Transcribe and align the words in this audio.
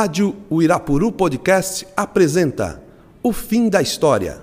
Rádio 0.00 0.34
Uirapuru 0.50 1.12
Podcast 1.12 1.86
apresenta 1.94 2.82
O 3.22 3.34
Fim 3.34 3.68
da 3.68 3.82
História. 3.82 4.40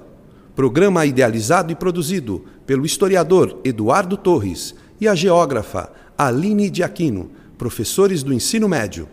Programa 0.56 1.04
idealizado 1.04 1.72
e 1.72 1.76
produzido 1.76 2.46
pelo 2.64 2.86
historiador 2.86 3.60
Eduardo 3.64 4.16
Torres 4.18 4.76
e 5.02 5.08
a 5.08 5.16
geógrafa 5.16 5.92
Aline 6.16 6.70
de 6.70 6.84
Aquino, 6.84 7.32
professores 7.58 8.22
do 8.22 8.32
ensino 8.32 8.70
médio. 8.70 9.10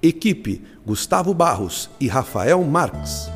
Equipe 0.00 0.62
Gustavo 0.86 1.34
Barros 1.34 1.90
e 1.98 2.06
Rafael 2.06 2.62
Marques. 2.62 3.28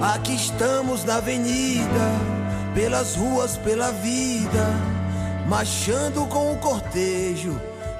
Aqui 0.00 0.34
estamos 0.34 1.04
na 1.04 1.18
avenida, 1.18 2.10
pelas 2.74 3.14
ruas, 3.14 3.56
pela 3.58 3.92
vida, 3.92 4.66
marchando 5.48 6.26
com 6.26 6.54
o 6.54 6.56
cortejo 6.56 7.56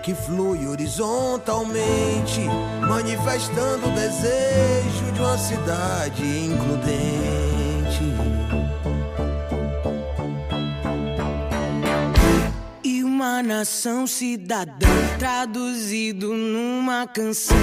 que 0.07 0.15
flui 0.15 0.69
horizontalmente, 0.69 2.41
manifestando 2.89 3.89
o 3.89 3.91
desejo 3.91 5.13
de 5.13 5.19
uma 5.19 5.37
cidade 5.37 6.23
includente. 6.23 8.05
E 12.85 13.03
uma 13.03 13.43
nação 13.43 14.07
cidadã, 14.07 14.87
traduzido 15.19 16.33
numa 16.33 17.09
canção, 17.09 17.57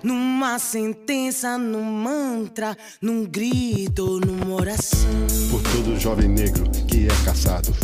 numa 0.00 0.56
sentença, 0.60 1.58
num 1.58 1.82
mantra, 1.82 2.76
num 3.02 3.26
grito, 3.26 4.20
numa 4.24 4.54
oração. 4.54 5.10
Por 5.50 5.60
todo 5.62 5.98
jovem 5.98 6.28
negro 6.28 6.62
que 6.86 7.08
é 7.08 7.24
caçado 7.24 7.74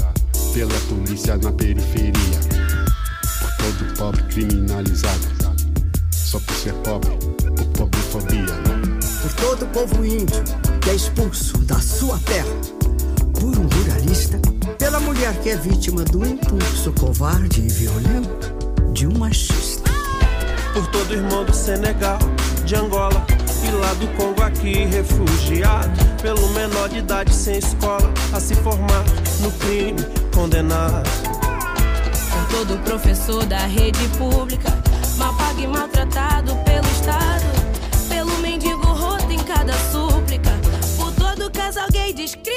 pela 0.53 0.78
polícia 0.89 1.37
na 1.37 1.51
periferia 1.51 2.53
pobre 4.05 4.22
criminalizado. 4.24 5.19
Só 6.10 6.38
por 6.38 6.55
ser 6.56 6.74
pobre, 6.74 7.10
por 7.56 7.66
pobrefobia. 7.69 8.55
Por 9.22 9.33
todo 9.33 9.66
povo 9.69 10.05
índio 10.05 10.44
que 10.83 10.91
é 10.91 10.94
expulso 10.94 11.56
da 11.58 11.80
sua 11.80 12.19
terra. 12.19 12.55
Por 13.32 13.58
um 13.58 13.66
ruralista. 13.66 14.38
Pela 14.78 15.00
mulher 15.00 15.34
que 15.41 15.48
é 15.48 15.56
vítima 15.56 16.05
do 16.05 16.22
impulso 16.27 16.92
covarde 17.00 17.62
e 17.62 17.69
violento 17.69 18.52
de 18.92 19.06
um 19.06 19.19
machista. 19.19 19.91
Por 20.75 20.86
todo 20.88 21.14
irmão 21.14 21.47
do 21.47 21.55
Senegal, 21.55 22.19
de 22.66 22.77
Angola 22.77 23.25
e 23.66 23.70
lá 23.70 23.94
do 23.94 24.06
Congo 24.19 24.42
aqui 24.42 24.84
refugiado. 24.84 25.98
Pelo 26.20 26.47
menor 26.50 26.91
de 26.91 26.98
idade 26.98 27.34
sem 27.34 27.56
escola 27.56 28.12
a 28.34 28.41
se 28.41 28.55
formar 28.56 29.05
no 29.41 29.50
crime 29.52 29.97
condenado 30.34 31.23
todo 32.55 32.78
professor 32.84 33.44
da 33.47 33.66
rede 33.66 34.08
pública, 34.16 34.70
mal 35.16 35.34
pago 35.36 35.60
e 35.60 35.66
maltratado 35.66 36.55
pelo 36.64 36.86
Estado, 36.86 37.44
pelo 38.08 38.30
mendigo 38.38 38.86
roto 38.86 39.30
em 39.33 39.42
cada 39.42 39.72
súplica, 39.91 40.52
por 40.97 41.12
todo 41.14 41.50
casal 41.50 41.88
gay 41.91 42.12
discriminado. 42.12 42.53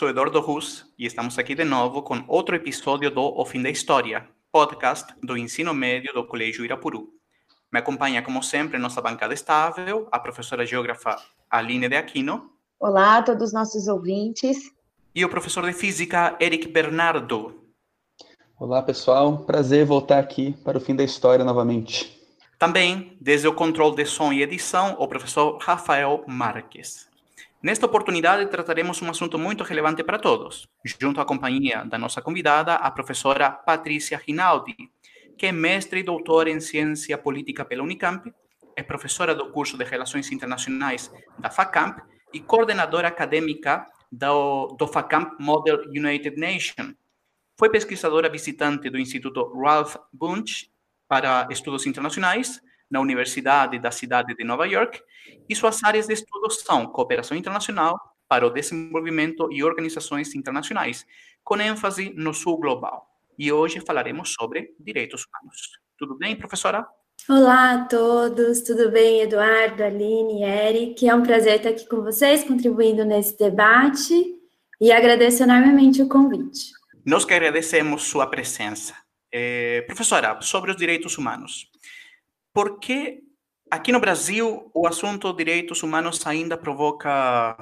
Sou 0.00 0.08
Eduardo 0.08 0.40
Rus 0.40 0.86
e 0.98 1.04
estamos 1.04 1.38
aqui 1.38 1.54
de 1.54 1.62
novo 1.62 2.00
com 2.00 2.24
outro 2.26 2.56
episódio 2.56 3.10
do 3.10 3.20
O 3.20 3.44
Fim 3.44 3.60
da 3.60 3.68
História, 3.68 4.26
podcast 4.50 5.12
do 5.22 5.36
ensino 5.36 5.74
médio 5.74 6.14
do 6.14 6.24
Colégio 6.24 6.64
Irapuru. 6.64 7.10
Me 7.70 7.80
acompanha, 7.80 8.22
como 8.22 8.42
sempre, 8.42 8.78
nossa 8.78 9.02
bancada 9.02 9.34
estável, 9.34 10.08
a 10.10 10.18
professora 10.18 10.64
geógrafa 10.64 11.16
Aline 11.50 11.86
de 11.86 11.96
Aquino 11.96 12.50
Olá 12.78 13.18
a 13.18 13.22
todos 13.22 13.48
os 13.48 13.52
nossos 13.52 13.88
ouvintes. 13.88 14.56
e 15.14 15.22
o 15.22 15.28
professor 15.28 15.66
de 15.66 15.74
física 15.74 16.34
Eric 16.40 16.68
Bernardo. 16.68 17.60
Olá, 18.58 18.82
pessoal. 18.82 19.44
Prazer 19.44 19.84
voltar 19.84 20.18
aqui 20.18 20.52
para 20.64 20.78
o 20.78 20.80
fim 20.80 20.96
da 20.96 21.04
história 21.04 21.44
novamente. 21.44 22.18
Também, 22.58 23.18
desde 23.20 23.46
o 23.46 23.52
controle 23.52 23.96
de 23.96 24.06
som 24.06 24.32
e 24.32 24.42
edição, 24.42 24.96
o 24.98 25.06
professor 25.06 25.58
Rafael 25.58 26.24
Marques. 26.26 27.09
Nesta 27.62 27.84
oportunidade, 27.84 28.50
trataremos 28.50 29.02
um 29.02 29.10
assunto 29.10 29.38
muito 29.38 29.62
relevante 29.62 30.02
para 30.02 30.18
todos, 30.18 30.66
junto 30.98 31.20
à 31.20 31.26
companhia 31.26 31.84
da 31.84 31.98
nossa 31.98 32.22
convidada, 32.22 32.76
a 32.76 32.90
professora 32.90 33.50
Patrícia 33.50 34.16
Rinaldi, 34.16 34.74
que 35.36 35.44
é 35.44 35.52
mestre 35.52 36.00
e 36.00 36.02
doutora 36.02 36.48
em 36.48 36.58
Ciência 36.58 37.18
Política 37.18 37.62
pela 37.62 37.82
Unicamp, 37.82 38.32
é 38.74 38.82
professora 38.82 39.34
do 39.34 39.50
curso 39.50 39.76
de 39.76 39.84
Relações 39.84 40.32
Internacionais 40.32 41.12
da 41.38 41.50
FACAMP 41.50 42.00
e 42.32 42.40
coordenadora 42.40 43.08
acadêmica 43.08 43.86
do, 44.10 44.68
do 44.68 44.88
FACAMP 44.88 45.38
Model 45.38 45.82
United 45.88 46.40
Nations. 46.40 46.94
Foi 47.58 47.68
pesquisadora 47.68 48.30
visitante 48.30 48.88
do 48.88 48.98
Instituto 48.98 49.52
Ralph 49.52 49.96
Bunche 50.10 50.70
para 51.06 51.46
Estudos 51.50 51.86
Internacionais 51.86 52.62
na 52.90 53.00
Universidade 53.00 53.78
da 53.78 53.90
Cidade 53.90 54.34
de 54.34 54.44
Nova 54.44 54.66
York 54.66 55.00
e 55.48 55.54
suas 55.54 55.82
áreas 55.84 56.06
de 56.06 56.14
estudo 56.14 56.50
são 56.50 56.86
cooperação 56.86 57.36
internacional 57.36 57.98
para 58.28 58.46
o 58.46 58.50
desenvolvimento 58.50 59.48
e 59.52 59.62
organizações 59.62 60.34
internacionais, 60.34 61.06
com 61.42 61.60
ênfase 61.60 62.12
no 62.16 62.32
sul 62.32 62.58
global. 62.58 63.06
E 63.38 63.50
hoje 63.50 63.80
falaremos 63.80 64.34
sobre 64.34 64.74
direitos 64.78 65.24
humanos. 65.26 65.70
Tudo 65.96 66.16
bem, 66.16 66.36
professora? 66.36 66.86
Olá 67.28 67.74
a 67.74 67.84
todos, 67.84 68.62
tudo 68.62 68.90
bem, 68.90 69.20
Eduardo, 69.20 69.82
Aline, 69.82 70.42
Eric? 70.42 71.08
É 71.08 71.14
um 71.14 71.22
prazer 71.22 71.56
estar 71.56 71.70
aqui 71.70 71.88
com 71.88 72.02
vocês, 72.02 72.44
contribuindo 72.44 73.04
nesse 73.04 73.36
debate 73.36 74.14
e 74.80 74.90
agradeço 74.90 75.42
enormemente 75.42 76.00
o 76.02 76.08
convite. 76.08 76.72
Nós 77.04 77.24
que 77.24 77.34
agradecemos 77.34 78.04
sua 78.04 78.26
presença. 78.26 78.94
Eh, 79.32 79.82
professora, 79.86 80.40
sobre 80.40 80.70
os 80.70 80.76
direitos 80.76 81.16
humanos. 81.18 81.69
Por 82.52 82.78
que 82.78 83.20
aqui 83.70 83.92
no 83.92 84.00
Brasil 84.00 84.70
o 84.74 84.86
assunto 84.86 85.32
direitos 85.32 85.82
humanos 85.82 86.26
ainda 86.26 86.56
provoca 86.56 87.56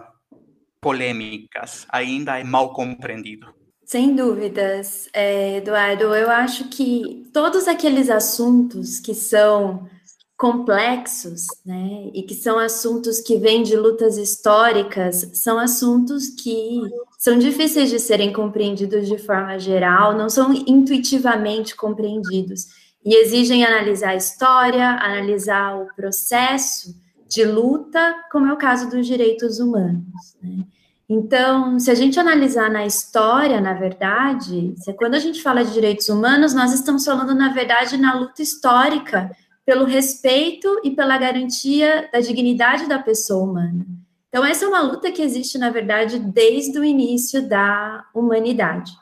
polêmicas, 0.81 1.87
ainda 1.91 2.39
é 2.39 2.45
mal 2.45 2.73
compreendido? 2.73 3.55
Sem 3.85 4.15
dúvidas, 4.15 5.09
é, 5.15 5.57
Eduardo, 5.57 6.15
eu 6.15 6.31
acho 6.31 6.69
que 6.69 7.27
todos 7.33 7.67
aqueles 7.67 8.11
assuntos 8.11 9.01
que 9.01 9.15
são 9.15 9.89
complexos, 10.37 11.47
né, 11.67 12.11
e 12.15 12.23
que 12.23 12.35
são 12.35 12.59
assuntos 12.61 13.21
que 13.21 13.37
vêm 13.39 13.65
de 13.65 13.77
lutas 13.77 14.17
históricas, 14.17 15.29
são 15.35 15.59
assuntos 15.59 16.29
que 16.29 16.81
são 17.19 17.39
difíceis 17.39 17.91
de 17.91 17.99
serem 17.99 18.33
compreendidos 18.33 19.09
de 19.09 19.19
forma 19.19 19.59
geral, 19.59 20.17
não 20.17 20.31
são 20.31 20.53
intuitivamente 20.53 21.75
compreendidos, 21.75 22.67
e 23.05 23.15
exigem 23.15 23.65
analisar 23.65 24.11
a 24.11 24.17
história, 24.17 24.89
analisar 24.91 25.77
o 25.81 25.87
processo 25.95 26.95
de 27.29 27.45
luta, 27.45 28.15
como 28.33 28.47
é 28.47 28.53
o 28.53 28.57
caso 28.59 28.89
dos 28.91 29.07
direitos 29.07 29.59
humanos, 29.61 30.37
né. 30.43 30.65
Então, 31.11 31.79
se 31.79 31.91
a 31.91 31.95
gente 31.95 32.21
analisar 32.21 32.71
na 32.71 32.85
história, 32.85 33.63
na 33.63 33.73
verdade, 33.73 34.75
se- 34.77 34.93
quando 34.93 35.15
a 35.15 35.19
gente 35.19 35.41
fala 35.41 35.65
de 35.65 35.73
direitos 35.73 36.09
humanos, 36.11 36.53
nós 36.53 36.71
estamos 36.75 37.03
falando, 37.03 37.35
na 37.35 37.49
verdade, 37.51 37.97
na 37.97 38.15
luta 38.15 38.43
histórica 38.43 39.31
pelo 39.65 39.87
respeito 39.87 40.69
e 40.85 40.91
pela 40.91 41.17
garantia 41.17 42.09
da 42.13 42.21
dignidade 42.21 42.87
da 42.87 42.99
pessoa 42.99 43.43
humana. 43.43 43.87
Então, 44.29 44.45
essa 44.45 44.67
é 44.67 44.69
uma 44.69 44.83
luta 44.83 45.11
que 45.11 45.23
existe, 45.23 45.57
na 45.57 45.71
verdade, 45.71 46.19
desde 46.19 46.79
o 46.79 46.85
início 46.85 47.49
da 47.49 48.05
humanidade. 48.15 48.93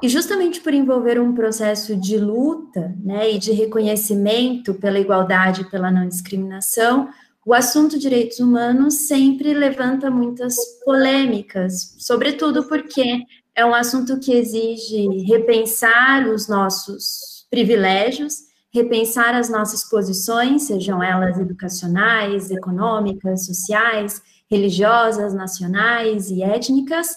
E 0.00 0.08
justamente 0.08 0.60
por 0.60 0.72
envolver 0.72 1.20
um 1.20 1.34
processo 1.34 1.96
de 1.96 2.16
luta, 2.16 2.94
né, 3.02 3.32
e 3.32 3.38
de 3.38 3.52
reconhecimento 3.52 4.74
pela 4.74 4.98
igualdade 4.98 5.62
e 5.62 5.70
pela 5.70 5.90
não 5.90 6.06
discriminação, 6.06 7.08
o 7.44 7.54
assunto 7.54 7.98
direitos 7.98 8.38
humanos 8.38 9.06
sempre 9.06 9.54
levanta 9.54 10.10
muitas 10.10 10.54
polêmicas, 10.84 11.96
sobretudo 11.98 12.64
porque 12.64 13.22
é 13.54 13.64
um 13.64 13.74
assunto 13.74 14.20
que 14.20 14.32
exige 14.32 15.24
repensar 15.24 16.28
os 16.28 16.46
nossos 16.46 17.46
privilégios, 17.50 18.34
repensar 18.72 19.34
as 19.34 19.48
nossas 19.48 19.82
posições, 19.88 20.64
sejam 20.64 21.02
elas 21.02 21.38
educacionais, 21.38 22.50
econômicas, 22.50 23.46
sociais, 23.46 24.22
religiosas, 24.50 25.34
nacionais 25.34 26.30
e 26.30 26.42
étnicas, 26.42 27.16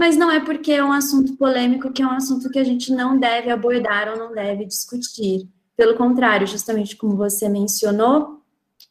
mas 0.00 0.16
não 0.16 0.30
é 0.30 0.40
porque 0.40 0.72
é 0.72 0.82
um 0.82 0.92
assunto 0.92 1.36
polêmico 1.36 1.92
que 1.92 2.00
é 2.00 2.06
um 2.06 2.12
assunto 2.12 2.48
que 2.48 2.58
a 2.58 2.64
gente 2.64 2.90
não 2.90 3.18
deve 3.18 3.50
abordar 3.50 4.08
ou 4.08 4.16
não 4.16 4.32
deve 4.32 4.64
discutir. 4.64 5.46
Pelo 5.76 5.94
contrário, 5.94 6.46
justamente 6.46 6.96
como 6.96 7.18
você 7.18 7.50
mencionou, 7.50 8.40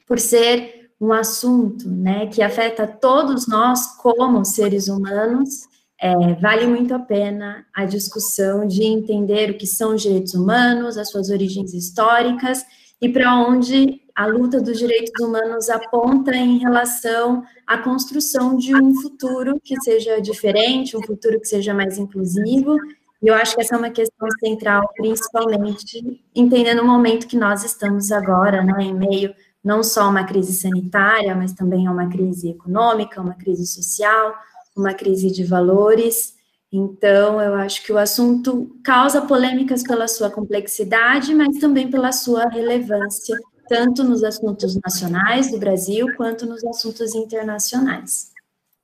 por 0.06 0.20
ser 0.20 0.92
um 1.02 1.12
assunto, 1.12 1.90
né, 1.90 2.28
que 2.28 2.44
afeta 2.44 2.86
todos 2.86 3.48
nós 3.48 3.88
como 3.98 4.46
seres 4.46 4.88
humanos, 4.88 5.68
é, 6.00 6.36
vale 6.36 6.68
muito 6.68 6.94
a 6.94 7.00
pena 7.00 7.66
a 7.74 7.86
discussão 7.86 8.68
de 8.68 8.84
entender 8.84 9.50
o 9.50 9.58
que 9.58 9.66
são 9.66 9.96
os 9.96 10.04
direitos 10.04 10.36
humanos, 10.36 10.96
as 10.96 11.10
suas 11.10 11.32
origens 11.32 11.74
históricas 11.74 12.64
e 13.02 13.10
para 13.10 13.36
onde 13.36 14.02
a 14.16 14.26
luta 14.26 14.60
dos 14.60 14.78
direitos 14.78 15.14
humanos 15.24 15.70
aponta 15.70 16.36
em 16.36 16.58
relação 16.58 17.44
à 17.66 17.78
construção 17.78 18.58
de 18.58 18.76
um 18.76 18.94
futuro 19.02 19.60
que 19.64 19.80
seja 19.82 20.20
diferente, 20.20 20.98
um 20.98 21.02
futuro 21.02 21.40
que 21.40 21.48
seja 21.48 21.74
mais 21.74 21.98
inclusivo. 21.98 22.76
E 23.22 23.28
eu 23.28 23.34
acho 23.34 23.56
que 23.56 23.62
essa 23.62 23.76
é 23.76 23.78
uma 23.78 23.90
questão 23.90 24.28
central, 24.40 24.90
principalmente 24.96 26.22
entendendo 26.36 26.82
o 26.82 26.88
momento 26.88 27.28
que 27.28 27.38
nós 27.38 27.64
estamos 27.64 28.12
agora, 28.12 28.62
né, 28.62 28.84
em 28.84 28.94
meio 28.94 29.34
não 29.64 29.84
só 29.84 30.04
a 30.04 30.10
uma 30.10 30.24
crise 30.24 30.54
sanitária, 30.54 31.36
mas 31.36 31.54
também 31.54 31.88
a 31.88 31.92
uma 31.92 32.10
crise 32.10 32.50
econômica, 32.50 33.22
uma 33.22 33.36
crise 33.36 33.66
social, 33.66 34.34
uma 34.76 34.94
crise 34.94 35.32
de 35.32 35.44
valores. 35.44 36.39
Então, 36.72 37.42
eu 37.42 37.56
acho 37.56 37.84
que 37.84 37.92
o 37.92 37.98
assunto 37.98 38.70
causa 38.84 39.22
polêmicas 39.22 39.82
pela 39.82 40.08
sua 40.08 40.30
complexidade, 40.30 41.34
mas 41.34 41.58
também 41.58 41.90
pela 41.90 42.12
sua 42.12 42.48
relevância, 42.48 43.36
tanto 43.68 44.04
nos 44.04 44.24
assuntos 44.24 44.80
nacionais 44.84 45.52
do 45.52 45.58
Brasil, 45.58 46.08
quanto 46.16 46.46
nos 46.46 46.64
assuntos 46.64 47.16
internacionais. 47.16 48.32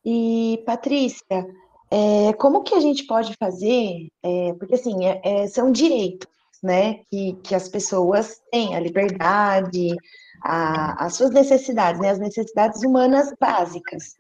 E, 0.03 0.63
Patrícia, 0.65 1.47
é, 1.91 2.33
como 2.33 2.63
que 2.63 2.73
a 2.73 2.79
gente 2.79 3.05
pode 3.05 3.35
fazer? 3.39 4.07
É, 4.23 4.53
porque, 4.53 4.75
assim, 4.75 5.05
é, 5.05 5.21
é, 5.23 5.47
são 5.47 5.71
direitos, 5.71 6.27
né, 6.63 7.01
que, 7.11 7.33
que 7.43 7.53
as 7.53 7.69
pessoas 7.69 8.41
têm, 8.51 8.75
a 8.75 8.79
liberdade, 8.79 9.95
a, 10.43 11.05
as 11.05 11.15
suas 11.15 11.29
necessidades, 11.29 12.01
né, 12.01 12.09
as 12.09 12.19
necessidades 12.19 12.81
humanas 12.83 13.31
básicas. 13.39 14.15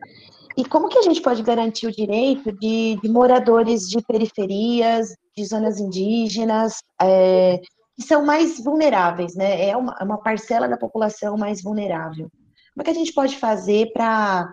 E 0.57 0.63
como 0.63 0.87
que 0.87 0.97
a 0.97 1.01
gente 1.01 1.21
pode 1.21 1.43
garantir 1.43 1.87
o 1.87 1.91
direito 1.91 2.51
de, 2.53 2.97
de 3.01 3.09
moradores 3.09 3.81
de 3.89 4.01
periferias, 4.01 5.09
de 5.35 5.45
zonas 5.45 5.79
indígenas, 5.79 6.81
é, 7.01 7.59
que 7.95 8.03
são 8.03 8.25
mais 8.25 8.63
vulneráveis, 8.63 9.35
né? 9.35 9.67
É 9.69 9.75
uma, 9.75 9.95
uma, 10.01 10.17
parcela 10.17 10.67
da 10.67 10.77
população 10.77 11.37
mais 11.37 11.61
vulnerável. 11.61 12.29
Como 12.73 12.81
é 12.81 12.83
que 12.83 12.91
a 12.91 12.93
gente 12.93 13.13
pode 13.13 13.37
fazer 13.37 13.91
para 13.93 14.49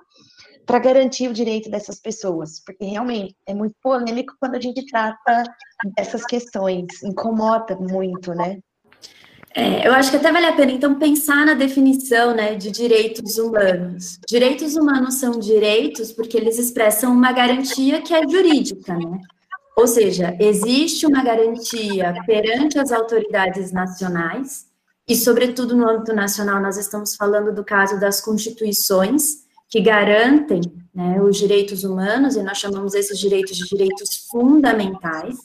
para 0.64 0.78
garantir 0.78 1.28
o 1.28 1.32
direito 1.32 1.68
dessas 1.68 2.00
pessoas? 2.00 2.62
Porque 2.64 2.84
realmente 2.84 3.34
é 3.46 3.52
muito 3.52 3.74
polêmico 3.82 4.34
quando 4.38 4.54
a 4.54 4.60
gente 4.60 4.86
trata 4.86 5.42
dessas 5.96 6.24
questões, 6.24 7.02
incomoda 7.02 7.76
muito, 7.76 8.32
né? 8.32 8.60
É, 9.54 9.86
eu 9.86 9.92
acho 9.92 10.10
que 10.10 10.16
até 10.16 10.32
vale 10.32 10.46
a 10.46 10.52
pena, 10.52 10.72
então, 10.72 10.98
pensar 10.98 11.44
na 11.44 11.54
definição 11.54 12.34
né, 12.34 12.54
de 12.54 12.70
direitos 12.70 13.36
humanos. 13.36 14.18
Direitos 14.26 14.76
humanos 14.76 15.14
são 15.14 15.38
direitos 15.38 16.10
porque 16.10 16.36
eles 16.36 16.58
expressam 16.58 17.12
uma 17.12 17.32
garantia 17.32 18.00
que 18.00 18.14
é 18.14 18.26
jurídica, 18.26 18.94
né? 18.94 19.20
Ou 19.76 19.86
seja, 19.86 20.36
existe 20.38 21.06
uma 21.06 21.22
garantia 21.22 22.14
perante 22.26 22.78
as 22.78 22.92
autoridades 22.92 23.72
nacionais, 23.72 24.66
e, 25.08 25.16
sobretudo, 25.16 25.74
no 25.76 25.88
âmbito 25.88 26.14
nacional, 26.14 26.60
nós 26.60 26.76
estamos 26.76 27.16
falando 27.16 27.52
do 27.52 27.64
caso 27.64 27.98
das 27.98 28.20
constituições, 28.20 29.42
que 29.68 29.80
garantem 29.80 30.60
né, 30.94 31.20
os 31.20 31.36
direitos 31.36 31.82
humanos, 31.82 32.36
e 32.36 32.42
nós 32.42 32.58
chamamos 32.58 32.94
esses 32.94 33.18
direitos 33.18 33.56
de 33.56 33.64
direitos 33.68 34.26
fundamentais, 34.30 35.38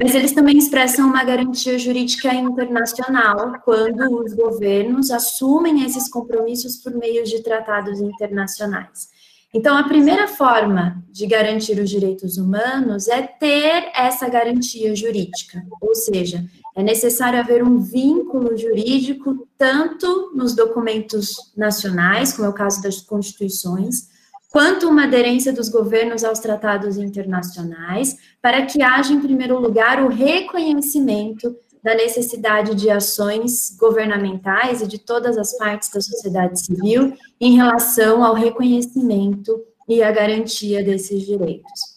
mas 0.00 0.14
eles 0.14 0.32
também 0.32 0.58
expressam 0.58 1.08
uma 1.08 1.24
garantia 1.24 1.78
jurídica 1.78 2.32
internacional 2.34 3.60
quando 3.64 4.22
os 4.22 4.34
governos 4.34 5.10
assumem 5.10 5.84
esses 5.84 6.08
compromissos 6.08 6.76
por 6.76 6.94
meio 6.94 7.24
de 7.24 7.42
tratados 7.42 8.00
internacionais. 8.00 9.08
Então, 9.54 9.74
a 9.74 9.84
primeira 9.84 10.28
forma 10.28 11.02
de 11.10 11.26
garantir 11.26 11.78
os 11.80 11.88
direitos 11.88 12.36
humanos 12.36 13.08
é 13.08 13.22
ter 13.22 13.90
essa 13.94 14.28
garantia 14.28 14.94
jurídica, 14.94 15.64
ou 15.80 15.94
seja, 15.94 16.44
é 16.74 16.82
necessário 16.82 17.38
haver 17.38 17.64
um 17.64 17.78
vínculo 17.78 18.54
jurídico 18.54 19.48
tanto 19.56 20.30
nos 20.34 20.54
documentos 20.54 21.52
nacionais, 21.56 22.34
como 22.34 22.46
é 22.46 22.50
o 22.50 22.54
caso 22.54 22.82
das 22.82 23.00
constituições, 23.00 24.08
quanto 24.50 24.88
uma 24.88 25.04
aderência 25.04 25.52
dos 25.52 25.68
governos 25.68 26.24
aos 26.24 26.38
tratados 26.38 26.96
internacionais, 26.96 28.16
para 28.40 28.64
que 28.64 28.82
haja, 28.82 29.12
em 29.12 29.20
primeiro 29.20 29.58
lugar, 29.58 30.02
o 30.02 30.08
reconhecimento 30.08 31.56
da 31.82 31.94
necessidade 31.94 32.74
de 32.74 32.90
ações 32.90 33.76
governamentais 33.78 34.82
e 34.82 34.86
de 34.86 34.98
todas 34.98 35.38
as 35.38 35.56
partes 35.56 35.88
da 35.88 36.00
sociedade 36.00 36.58
civil 36.60 37.16
em 37.40 37.54
relação 37.54 38.24
ao 38.24 38.34
reconhecimento 38.34 39.62
e 39.88 40.02
à 40.02 40.10
garantia 40.10 40.82
desses 40.82 41.24
direitos. 41.24 41.96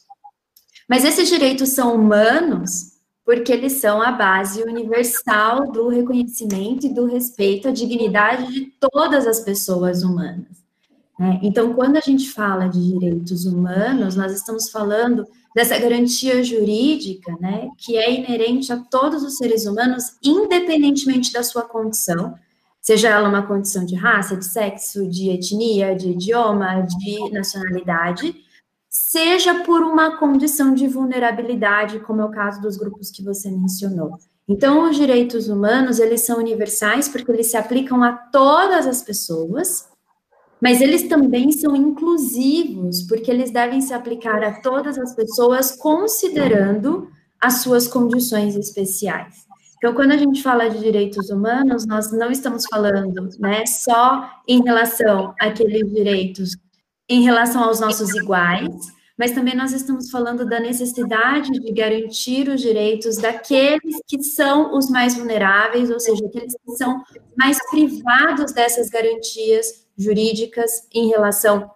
Mas 0.87 1.03
esses 1.03 1.27
direitos 1.27 1.69
são 1.69 1.95
humanos 1.95 2.99
porque 3.25 3.51
eles 3.51 3.73
são 3.73 4.01
a 4.01 4.11
base 4.11 4.63
universal 4.63 5.71
do 5.71 5.87
reconhecimento 5.87 6.87
e 6.87 6.93
do 6.93 7.05
respeito 7.05 7.67
à 7.67 7.71
dignidade 7.71 8.51
de 8.51 8.65
todas 8.79 9.27
as 9.27 9.39
pessoas 9.41 10.03
humanas. 10.03 10.47
Né? 11.19 11.39
Então, 11.43 11.73
quando 11.73 11.97
a 11.97 11.99
gente 11.99 12.31
fala 12.31 12.67
de 12.67 12.93
direitos 12.93 13.45
humanos, 13.45 14.15
nós 14.15 14.31
estamos 14.31 14.69
falando 14.69 15.27
dessa 15.53 15.77
garantia 15.77 16.41
jurídica, 16.43 17.35
né, 17.41 17.67
que 17.77 17.97
é 17.97 18.13
inerente 18.13 18.71
a 18.71 18.77
todos 18.77 19.23
os 19.23 19.35
seres 19.35 19.65
humanos, 19.65 20.15
independentemente 20.23 21.33
da 21.33 21.43
sua 21.43 21.63
condição, 21.63 22.35
seja 22.81 23.09
ela 23.09 23.27
uma 23.27 23.45
condição 23.45 23.83
de 23.83 23.95
raça, 23.95 24.37
de 24.37 24.45
sexo, 24.45 25.07
de 25.07 25.29
etnia, 25.29 25.95
de 25.95 26.11
idioma, 26.11 26.81
de 26.81 27.31
nacionalidade, 27.31 28.33
seja 28.89 29.63
por 29.63 29.81
uma 29.81 30.17
condição 30.17 30.73
de 30.73 30.87
vulnerabilidade, 30.87 31.99
como 31.99 32.21
é 32.21 32.25
o 32.25 32.31
caso 32.31 32.61
dos 32.61 32.77
grupos 32.77 33.11
que 33.11 33.23
você 33.23 33.51
mencionou. 33.51 34.17
Então, 34.47 34.89
os 34.89 34.95
direitos 34.95 35.49
humanos, 35.49 35.99
eles 35.99 36.21
são 36.21 36.39
universais 36.39 37.09
porque 37.09 37.31
eles 37.31 37.47
se 37.47 37.57
aplicam 37.57 38.01
a 38.03 38.13
todas 38.13 38.87
as 38.87 39.03
pessoas, 39.03 39.88
mas 40.61 40.81
eles 40.81 41.07
também 41.07 41.51
são 41.51 41.75
inclusivos, 41.75 43.03
porque 43.03 43.31
eles 43.31 43.51
devem 43.51 43.81
se 43.81 43.93
aplicar 43.93 44.43
a 44.43 44.61
todas 44.61 44.97
as 44.97 45.15
pessoas, 45.15 45.75
considerando 45.75 47.09
as 47.39 47.61
suas 47.61 47.87
condições 47.87 48.55
especiais. 48.55 49.47
Então, 49.77 49.93
quando 49.93 50.11
a 50.11 50.17
gente 50.17 50.43
fala 50.43 50.69
de 50.69 50.79
direitos 50.79 51.29
humanos, 51.29 51.87
nós 51.87 52.11
não 52.11 52.29
estamos 52.29 52.65
falando 52.69 53.29
né, 53.39 53.65
só 53.65 54.29
em 54.45 54.61
relação 54.61 55.33
àqueles 55.39 55.89
direitos 55.93 56.57
em 57.07 57.23
relação 57.23 57.63
aos 57.63 57.79
nossos 57.79 58.13
iguais, 58.13 58.69
mas 59.17 59.31
também 59.31 59.55
nós 59.55 59.73
estamos 59.73 60.11
falando 60.11 60.45
da 60.45 60.59
necessidade 60.59 61.49
de 61.49 61.73
garantir 61.73 62.47
os 62.47 62.61
direitos 62.61 63.17
daqueles 63.17 63.99
que 64.07 64.21
são 64.21 64.77
os 64.77 64.89
mais 64.89 65.15
vulneráveis, 65.15 65.89
ou 65.89 65.99
seja, 65.99 66.25
aqueles 66.25 66.53
que 66.53 66.71
são 66.77 67.03
mais 67.37 67.57
privados 67.71 68.53
dessas 68.53 68.89
garantias 68.89 69.87
jurídicas 69.99 70.87
em 70.93 71.09
relação 71.09 71.69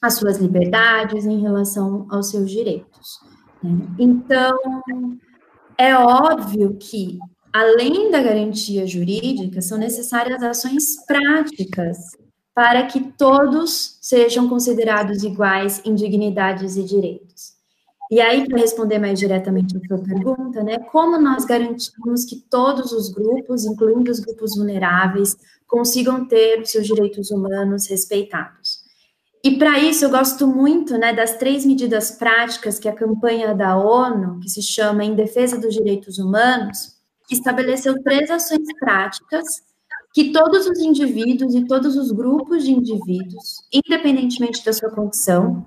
às 0.00 0.14
suas 0.14 0.38
liberdades, 0.38 1.26
em 1.26 1.40
relação 1.40 2.06
aos 2.10 2.30
seus 2.30 2.50
direitos. 2.50 3.20
Né? 3.62 3.86
Então, 3.98 4.58
é 5.76 5.94
óbvio 5.94 6.76
que, 6.80 7.18
além 7.52 8.10
da 8.10 8.22
garantia 8.22 8.86
jurídica, 8.86 9.60
são 9.60 9.76
necessárias 9.76 10.42
ações 10.42 11.04
práticas 11.06 11.98
para 12.54 12.86
que 12.86 13.12
todos 13.12 13.98
sejam 14.00 14.48
considerados 14.48 15.22
iguais 15.22 15.82
em 15.84 15.94
dignidades 15.94 16.76
e 16.76 16.82
direitos. 16.82 17.56
E 18.10 18.20
aí, 18.20 18.46
para 18.46 18.58
responder 18.58 18.98
mais 18.98 19.18
diretamente 19.18 19.76
a 19.76 19.80
sua 19.86 19.98
pergunta, 19.98 20.62
né, 20.62 20.78
como 20.90 21.18
nós 21.18 21.44
garantimos 21.44 22.24
que 22.24 22.36
todos 22.48 22.92
os 22.92 23.10
grupos, 23.12 23.64
incluindo 23.64 24.10
os 24.10 24.20
grupos 24.20 24.54
vulneráveis, 24.56 25.36
consigam 25.66 26.26
ter 26.26 26.60
os 26.60 26.70
seus 26.70 26.86
direitos 26.86 27.30
humanos 27.30 27.86
respeitados? 27.88 28.86
E 29.44 29.58
para 29.58 29.78
isso, 29.78 30.04
eu 30.04 30.10
gosto 30.10 30.46
muito 30.46 30.98
né, 30.98 31.12
das 31.12 31.36
três 31.36 31.64
medidas 31.64 32.10
práticas 32.10 32.78
que 32.78 32.88
a 32.88 32.94
campanha 32.94 33.54
da 33.54 33.76
ONU, 33.76 34.40
que 34.40 34.48
se 34.48 34.60
chama 34.60 35.04
Em 35.04 35.14
Defesa 35.14 35.56
dos 35.56 35.72
Direitos 35.72 36.18
Humanos, 36.18 36.96
estabeleceu 37.30 38.02
três 38.02 38.30
ações 38.30 38.66
práticas 38.80 39.46
que 40.12 40.32
todos 40.32 40.66
os 40.66 40.78
indivíduos 40.80 41.54
e 41.54 41.64
todos 41.66 41.96
os 41.96 42.10
grupos 42.10 42.64
de 42.64 42.72
indivíduos, 42.72 43.62
independentemente 43.72 44.64
da 44.64 44.72
sua 44.72 44.90
condição, 44.90 45.66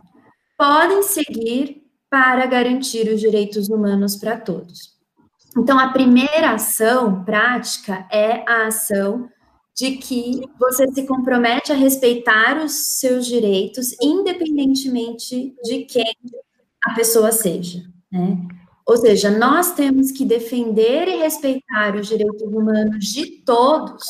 podem 0.58 1.04
seguir 1.04 1.84
para 2.10 2.46
garantir 2.48 3.08
os 3.08 3.22
direitos 3.22 3.70
humanos 3.70 4.16
para 4.16 4.38
todos. 4.38 4.98
Então, 5.58 5.80
a 5.80 5.94
primeira 5.94 6.52
ação 6.52 7.24
prática 7.24 8.08
é 8.12 8.44
a 8.46 8.68
ação 8.68 9.30
de 9.80 9.92
que 9.92 10.42
você 10.60 10.92
se 10.92 11.08
compromete 11.08 11.72
a 11.72 11.76
respeitar 11.76 12.62
os 12.62 12.74
seus 13.00 13.26
direitos, 13.26 13.96
independentemente 14.02 15.56
de 15.64 15.86
quem 15.86 16.14
a 16.84 16.94
pessoa 16.94 17.32
seja, 17.32 17.82
né? 18.12 18.38
Ou 18.86 18.98
seja, 18.98 19.32
nós 19.32 19.74
temos 19.76 20.12
que 20.12 20.26
defender 20.26 21.08
e 21.08 21.20
respeitar 21.20 21.96
os 21.96 22.08
direitos 22.08 22.42
humanos 22.42 23.06
de 23.06 23.26
todos, 23.46 24.04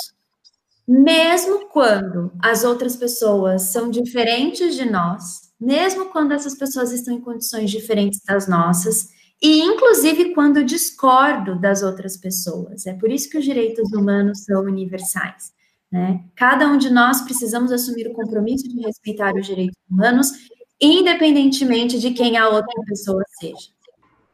mesmo 0.88 1.68
quando 1.68 2.32
as 2.42 2.64
outras 2.64 2.96
pessoas 2.96 3.64
são 3.64 3.92
diferentes 3.92 4.76
de 4.76 4.90
nós, 4.90 5.52
mesmo 5.62 6.06
quando 6.06 6.32
essas 6.32 6.58
pessoas 6.58 6.92
estão 6.92 7.14
em 7.14 7.22
condições 7.22 7.70
diferentes 7.70 8.22
das 8.24 8.48
nossas, 8.48 9.10
e 9.40 9.62
inclusive 9.62 10.34
quando 10.34 10.64
discordo 10.64 11.60
das 11.60 11.84
outras 11.84 12.18
pessoas. 12.18 12.88
É 12.88 12.94
por 12.94 13.12
isso 13.12 13.30
que 13.30 13.38
os 13.38 13.46
direitos 13.46 13.92
humanos 13.94 14.46
são 14.46 14.64
universais. 14.64 15.59
Né? 15.92 16.24
Cada 16.36 16.68
um 16.68 16.78
de 16.78 16.90
nós 16.90 17.22
precisamos 17.22 17.72
assumir 17.72 18.08
o 18.08 18.14
compromisso 18.14 18.68
de 18.68 18.80
respeitar 18.82 19.34
os 19.36 19.46
direitos 19.46 19.78
humanos, 19.90 20.32
independentemente 20.80 22.00
de 22.00 22.12
quem 22.12 22.38
a 22.38 22.48
outra 22.48 22.82
pessoa 22.86 23.24
seja. 23.40 23.70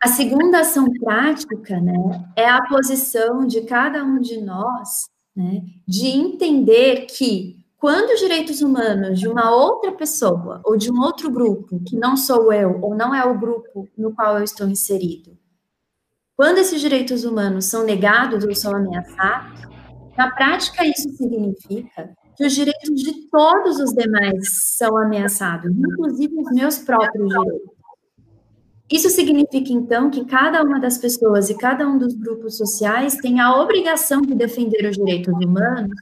A 0.02 0.08
segunda 0.10 0.60
ação 0.60 0.92
prática, 0.94 1.80
né, 1.80 2.26
é 2.36 2.48
a 2.48 2.64
posição 2.68 3.48
de 3.48 3.62
cada 3.62 4.04
um 4.04 4.20
de 4.20 4.40
nós, 4.42 5.10
né, 5.36 5.64
de 5.88 6.08
entender 6.08 7.08
que 7.08 7.58
quando 7.78 8.12
os 8.12 8.20
direitos 8.20 8.62
humanos 8.62 9.20
de 9.20 9.28
uma 9.28 9.52
outra 9.52 9.92
pessoa 9.92 10.62
ou 10.64 10.78
de 10.78 10.92
um 10.92 11.00
outro 11.00 11.32
grupo, 11.32 11.80
que 11.88 11.96
não 11.96 12.18
sou 12.18 12.52
eu 12.52 12.80
ou 12.82 12.96
não 12.96 13.16
é 13.16 13.26
o 13.26 13.38
grupo 13.38 13.88
no 13.98 14.14
qual 14.14 14.38
eu 14.38 14.44
estou 14.44 14.68
inserido, 14.68 15.38
quando 16.36 16.58
esses 16.58 16.82
direitos 16.82 17.24
humanos 17.24 17.66
são 17.66 17.86
negados 17.86 18.44
ou 18.44 18.54
são 18.54 18.76
ameaçados, 18.76 19.75
na 20.18 20.32
prática 20.32 20.86
isso 20.86 21.10
significa 21.18 22.16
que 22.36 22.46
os 22.46 22.54
direitos 22.54 23.02
de 23.02 23.30
todos 23.30 23.80
os 23.80 23.92
demais 23.94 24.50
são 24.78 24.98
ameaçados, 24.98 25.72
inclusive 25.72 26.38
os 26.38 26.52
meus 26.54 26.78
próprios 26.78 27.30
direitos. 27.30 27.76
Isso 28.92 29.10
significa, 29.10 29.74
então, 29.74 30.12
que 30.12 30.26
cada 30.26 30.62
uma 30.62 30.80
das 30.80 30.98
pessoas 30.98 31.50
e 31.50 31.58
cada 31.58 31.88
um 31.88 31.98
dos 31.98 32.14
grupos 32.14 32.56
sociais 32.56 33.16
tem 33.16 33.40
a 33.40 33.60
obrigação 33.60 34.22
de 34.22 34.36
defender 34.36 34.88
os 34.88 34.96
direitos 34.96 35.34
humanos, 35.34 35.98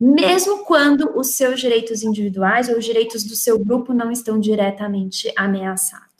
mesmo 0.00 0.64
quando 0.64 1.18
os 1.18 1.34
seus 1.34 1.60
direitos 1.60 2.02
individuais 2.02 2.68
ou 2.68 2.78
os 2.78 2.84
direitos 2.84 3.24
do 3.24 3.36
seu 3.36 3.58
grupo 3.58 3.92
não 3.92 4.10
estão 4.10 4.40
diretamente 4.40 5.30
ameaçados. 5.36 6.13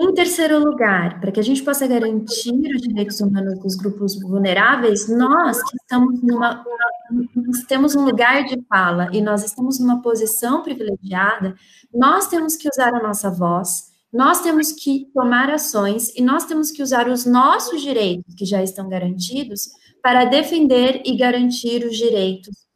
Em 0.00 0.14
terceiro 0.14 0.58
lugar, 0.58 1.20
para 1.20 1.30
que 1.30 1.40
a 1.40 1.42
gente 1.42 1.62
possa 1.62 1.86
garantir 1.86 2.74
os 2.74 2.80
direitos 2.80 3.20
humanos 3.20 3.58
dos 3.58 3.76
grupos 3.76 4.18
vulneráveis, 4.18 5.06
nós 5.08 5.62
que 5.62 5.76
estamos 5.76 6.22
numa 6.22 6.64
nós 7.36 7.64
temos 7.64 7.94
um 7.94 8.04
lugar 8.06 8.44
de 8.46 8.58
fala 8.66 9.10
e 9.12 9.20
nós 9.20 9.44
estamos 9.44 9.78
numa 9.78 10.00
posição 10.00 10.62
privilegiada, 10.62 11.54
nós 11.92 12.26
temos 12.26 12.56
que 12.56 12.66
usar 12.68 12.94
a 12.94 13.02
nossa 13.02 13.30
voz, 13.30 13.92
nós 14.10 14.40
temos 14.40 14.72
que 14.72 15.10
tomar 15.12 15.50
ações 15.50 16.14
e 16.16 16.22
nós 16.22 16.46
temos 16.46 16.70
que 16.70 16.82
usar 16.82 17.08
os 17.08 17.26
nossos 17.26 17.82
direitos 17.82 18.34
que 18.34 18.46
já 18.46 18.62
estão 18.62 18.88
garantidos 18.88 19.68
para 20.02 20.24
defender 20.24 21.02
e 21.04 21.16
garantir 21.16 21.84
os 21.84 21.96
direitos 21.98 22.66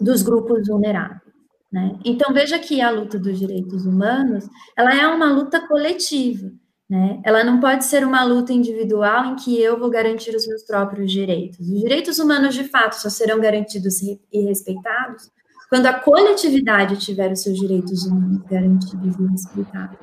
dos 0.00 0.22
grupos 0.22 0.66
vulneráveis. 0.66 1.27
Né? 1.70 1.98
Então 2.04 2.32
veja 2.32 2.58
que 2.58 2.80
a 2.80 2.90
luta 2.90 3.18
dos 3.18 3.38
direitos 3.38 3.84
humanos, 3.84 4.48
ela 4.76 4.94
é 4.94 5.06
uma 5.06 5.30
luta 5.30 5.60
coletiva, 5.66 6.50
né? 6.88 7.20
Ela 7.22 7.44
não 7.44 7.60
pode 7.60 7.84
ser 7.84 8.06
uma 8.06 8.24
luta 8.24 8.54
individual 8.54 9.26
em 9.26 9.36
que 9.36 9.60
eu 9.60 9.78
vou 9.78 9.90
garantir 9.90 10.34
os 10.34 10.46
meus 10.46 10.62
próprios 10.62 11.12
direitos. 11.12 11.60
Os 11.60 11.80
direitos 11.80 12.18
humanos 12.18 12.54
de 12.54 12.64
fato 12.64 12.94
só 12.94 13.10
serão 13.10 13.38
garantidos 13.38 14.00
e 14.00 14.18
respeitados 14.32 15.30
quando 15.68 15.84
a 15.84 15.92
coletividade 15.92 16.96
tiver 16.96 17.30
os 17.30 17.42
seus 17.42 17.58
direitos 17.58 18.06
humanos 18.06 18.40
garantidos 18.50 19.18
e 19.18 19.26
respeitados. 19.26 19.98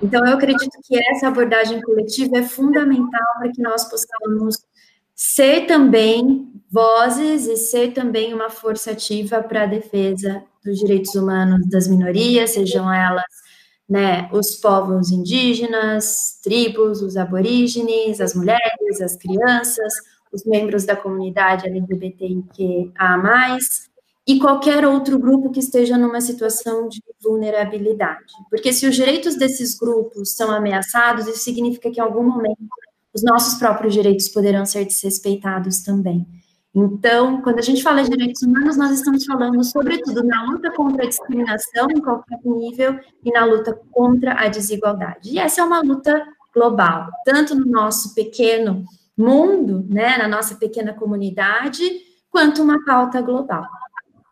Então 0.00 0.24
eu 0.24 0.34
acredito 0.34 0.78
que 0.84 0.96
essa 1.10 1.26
abordagem 1.26 1.80
coletiva 1.80 2.38
é 2.38 2.42
fundamental 2.44 3.26
para 3.38 3.50
que 3.50 3.60
nós 3.60 3.84
possamos 3.90 4.58
ser 5.12 5.66
também 5.66 6.52
vozes 6.70 7.46
e 7.46 7.56
ser 7.56 7.92
também 7.92 8.32
uma 8.32 8.50
força 8.50 8.92
ativa 8.92 9.42
para 9.42 9.64
a 9.64 9.66
defesa 9.66 10.44
dos 10.64 10.78
direitos 10.78 11.14
humanos 11.14 11.68
das 11.68 11.86
minorias, 11.86 12.50
sejam 12.50 12.92
elas 12.92 13.24
né, 13.88 14.28
os 14.32 14.56
povos 14.56 15.10
indígenas, 15.10 16.38
tribos, 16.42 17.02
os 17.02 17.16
aborígenes, 17.16 18.20
as 18.20 18.34
mulheres, 18.34 19.00
as 19.02 19.16
crianças, 19.16 19.92
os 20.32 20.44
membros 20.44 20.84
da 20.84 20.96
comunidade 20.96 21.66
LGBTIQA+, 21.66 23.58
e 24.26 24.38
qualquer 24.38 24.86
outro 24.86 25.18
grupo 25.18 25.50
que 25.50 25.60
esteja 25.60 25.98
numa 25.98 26.20
situação 26.20 26.88
de 26.88 27.02
vulnerabilidade. 27.22 28.32
Porque 28.48 28.72
se 28.72 28.86
os 28.86 28.96
direitos 28.96 29.36
desses 29.36 29.76
grupos 29.78 30.34
são 30.34 30.50
ameaçados, 30.50 31.26
isso 31.26 31.40
significa 31.40 31.90
que 31.90 32.00
em 32.00 32.02
algum 32.02 32.22
momento 32.22 32.58
os 33.12 33.22
nossos 33.22 33.58
próprios 33.58 33.92
direitos 33.92 34.28
poderão 34.28 34.64
ser 34.64 34.86
desrespeitados 34.86 35.82
também. 35.82 36.26
Então, 36.74 37.40
quando 37.40 37.60
a 37.60 37.62
gente 37.62 37.84
fala 37.84 38.02
de 38.02 38.10
direitos 38.10 38.42
humanos, 38.42 38.76
nós 38.76 38.90
estamos 38.90 39.24
falando, 39.24 39.62
sobretudo, 39.62 40.24
na 40.24 40.42
luta 40.44 40.72
contra 40.72 41.04
a 41.04 41.08
discriminação 41.08 41.86
em 41.88 42.00
qualquer 42.00 42.40
nível 42.44 42.98
e 43.24 43.30
na 43.30 43.44
luta 43.44 43.78
contra 43.92 44.32
a 44.32 44.48
desigualdade. 44.48 45.30
E 45.30 45.38
essa 45.38 45.60
é 45.60 45.64
uma 45.64 45.80
luta 45.80 46.26
global, 46.52 47.08
tanto 47.24 47.54
no 47.54 47.66
nosso 47.66 48.12
pequeno 48.12 48.84
mundo, 49.16 49.86
né, 49.88 50.16
na 50.18 50.26
nossa 50.26 50.56
pequena 50.56 50.92
comunidade, 50.92 51.84
quanto 52.28 52.60
uma 52.62 52.84
pauta 52.84 53.22
global. 53.22 53.64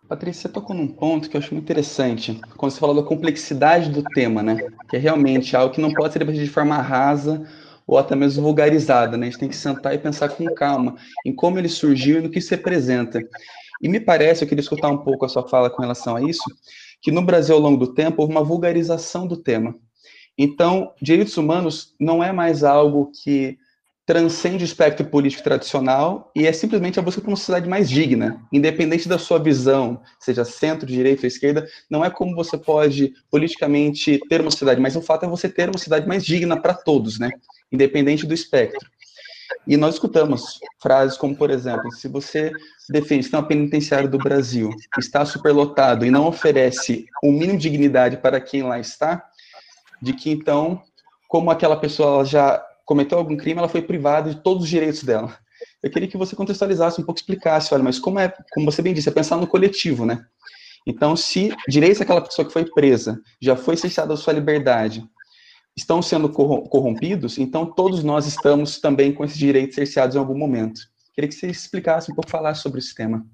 Patrícia, 0.09 0.43
você 0.43 0.49
tocou 0.49 0.75
num 0.75 0.89
ponto 0.89 1.31
que 1.31 1.37
eu 1.37 1.39
acho 1.39 1.55
muito 1.55 1.65
interessante, 1.65 2.41
quando 2.57 2.73
você 2.73 2.81
falou 2.81 2.97
da 2.97 3.03
complexidade 3.05 3.89
do 3.89 4.03
tema, 4.03 4.43
né? 4.43 4.57
Que 4.91 4.97
é 4.97 4.99
realmente 4.99 5.57
algo 5.57 5.73
que 5.73 5.81
não 5.81 5.93
pode 5.93 6.13
ser 6.13 6.19
debatido 6.19 6.45
de 6.45 6.51
forma 6.51 6.77
rasa 6.83 7.47
ou 7.87 7.99
até 7.99 8.15
mesmo 8.15 8.43
vulgarizada, 8.43 9.17
né? 9.17 9.27
A 9.27 9.31
gente 9.31 9.41
tem 9.41 9.49
que 9.49 9.57
sentar 9.57 9.95
e 9.95 9.99
pensar 9.99 10.29
com 10.29 10.45
calma 10.55 10.97
em 11.25 11.35
como 11.35 11.59
ele 11.59 11.69
surgiu 11.69 12.19
e 12.19 12.23
no 12.23 12.31
que 12.31 12.41
se 12.41 12.51
representa. 12.51 13.21
E 13.83 13.89
me 13.89 13.99
parece, 13.99 14.45
eu 14.45 14.49
queria 14.49 14.63
escutar 14.63 14.89
um 14.91 14.99
pouco 14.99 15.25
a 15.25 15.29
sua 15.29 15.49
fala 15.49 15.69
com 15.69 15.83
relação 15.83 16.17
a 16.17 16.23
isso, 16.23 16.45
que 17.01 17.11
no 17.11 17.23
Brasil, 17.23 17.55
ao 17.55 17.61
longo 17.61 17.85
do 17.85 17.93
tempo, 17.93 18.23
houve 18.23 18.33
uma 18.33 18.45
vulgarização 18.45 19.27
do 19.27 19.37
tema. 19.37 19.75
Então, 20.39 20.93
direitos 21.01 21.37
humanos 21.37 21.95
não 22.01 22.23
é 22.23 22.33
mais 22.33 22.65
algo 22.65 23.11
que 23.23 23.59
transcende 24.05 24.65
o 24.65 24.67
espectro 24.67 25.07
político 25.07 25.45
tradicional 25.45 26.31
e 26.35 26.47
é 26.47 26.53
simplesmente 26.53 26.99
a 26.99 27.03
busca 27.03 27.21
por 27.21 27.29
uma 27.29 27.37
sociedade 27.37 27.69
mais 27.69 27.89
digna, 27.89 28.43
independente 28.53 29.09
da 29.09 29.19
sua 29.19 29.39
visão, 29.39 30.01
seja 30.19 30.45
centro, 30.45 30.87
direita 30.87 31.23
ou 31.23 31.29
esquerda, 31.29 31.67
não 31.89 32.05
é 32.05 32.11
como 32.11 32.35
você 32.35 32.59
pode 32.59 33.13
politicamente 33.31 34.19
ter 34.29 34.41
uma 34.41 34.51
sociedade, 34.51 34.81
mas 34.81 34.97
o 34.97 35.03
fato 35.03 35.25
é 35.25 35.29
você 35.29 35.49
ter 35.49 35.69
uma 35.69 35.79
sociedade 35.79 36.07
mais 36.07 36.25
digna 36.25 36.61
para 36.61 36.75
todos, 36.75 37.19
né? 37.19 37.31
Independente 37.73 38.27
do 38.27 38.35
espectro. 38.35 38.87
E 39.67 39.77
nós 39.77 39.95
escutamos 39.95 40.61
frases 40.81 41.17
como, 41.17 41.37
por 41.37 41.51
exemplo, 41.51 41.91
se 41.93 42.09
você 42.09 42.53
defende 42.91 43.21
o 43.21 43.23
sistema 43.23 43.47
penitenciário 43.47 44.09
do 44.09 44.19
Brasil 44.19 44.71
está 44.99 45.25
superlotado 45.25 46.05
e 46.05 46.11
não 46.11 46.27
oferece 46.27 47.07
o 47.23 47.31
mínimo 47.31 47.59
de 47.59 47.71
dignidade 47.71 48.17
para 48.17 48.41
quem 48.41 48.63
lá 48.63 48.79
está, 48.79 49.25
de 50.01 50.13
que 50.13 50.31
então, 50.31 50.83
como 51.29 51.51
aquela 51.51 51.77
pessoa 51.77 52.25
já 52.25 52.65
cometeu 52.85 53.19
algum 53.19 53.37
crime, 53.37 53.59
ela 53.59 53.69
foi 53.69 53.83
privada 53.83 54.31
de 54.31 54.41
todos 54.43 54.65
os 54.65 54.69
direitos 54.69 55.05
dela. 55.05 55.37
Eu 55.81 55.91
queria 55.91 56.09
que 56.09 56.17
você 56.17 56.35
contextualizasse 56.35 57.01
um 57.01 57.05
pouco, 57.05 57.21
explicasse, 57.21 57.73
olha, 57.73 57.85
mas 57.85 57.99
como 57.99 58.19
é, 58.19 58.33
como 58.53 58.71
você 58.71 58.83
bem 58.83 58.93
disse, 58.93 59.09
é 59.09 59.13
pensar 59.13 59.37
no 59.37 59.47
coletivo, 59.47 60.05
né? 60.05 60.25
Então, 60.87 61.17
se 61.17 61.55
direitos 61.69 62.01
daquela 62.01 62.21
pessoa 62.21 62.47
que 62.47 62.53
foi 62.53 62.65
presa 62.65 63.21
já 63.41 63.55
foi 63.55 63.77
cessada 63.77 64.15
a 64.15 64.17
sua 64.17 64.33
liberdade, 64.33 65.05
estão 65.77 66.03
sendo 66.03 66.29
corrompidos, 66.29 67.39
então 67.39 67.65
todos 67.67 68.05
nós 68.05 68.27
estamos 68.27 68.79
também 68.79 69.13
com 69.13 69.25
esses 69.25 69.39
direitos 69.39 69.75
cerceados 69.75 70.15
em 70.15 70.19
algum 70.19 70.37
momento. 70.37 70.81
Queria 71.15 71.29
que 71.29 71.35
você 71.35 71.49
explicasse 71.49 72.11
um 72.11 72.15
pouco, 72.15 72.31
falasse 72.31 72.63
sobre 72.63 72.79
esse 72.79 72.95
tema. 72.95 73.27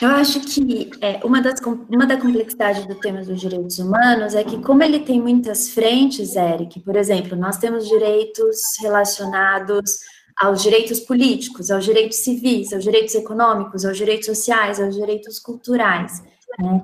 Eu 0.00 0.10
acho 0.10 0.40
que 0.40 0.90
é, 1.00 1.18
uma, 1.24 1.42
das, 1.42 1.60
uma 1.60 2.06
da 2.06 2.16
complexidade 2.16 2.86
do 2.86 2.94
tema 2.94 3.24
dos 3.24 3.40
direitos 3.40 3.80
humanos 3.80 4.32
é 4.34 4.44
que, 4.44 4.60
como 4.62 4.82
ele 4.82 5.00
tem 5.00 5.20
muitas 5.20 5.70
frentes, 5.70 6.36
Eric, 6.36 6.78
por 6.80 6.94
exemplo, 6.94 7.36
nós 7.36 7.58
temos 7.58 7.88
direitos 7.88 8.56
relacionados 8.80 9.98
aos 10.38 10.62
direitos 10.62 11.00
políticos, 11.00 11.68
aos 11.68 11.84
direitos 11.84 12.18
civis, 12.18 12.72
aos 12.72 12.84
direitos 12.84 13.12
econômicos, 13.16 13.84
aos 13.84 13.96
direitos 13.96 14.26
sociais, 14.26 14.80
aos 14.80 14.94
direitos 14.94 15.40
culturais. 15.40 16.22
Né? 16.60 16.80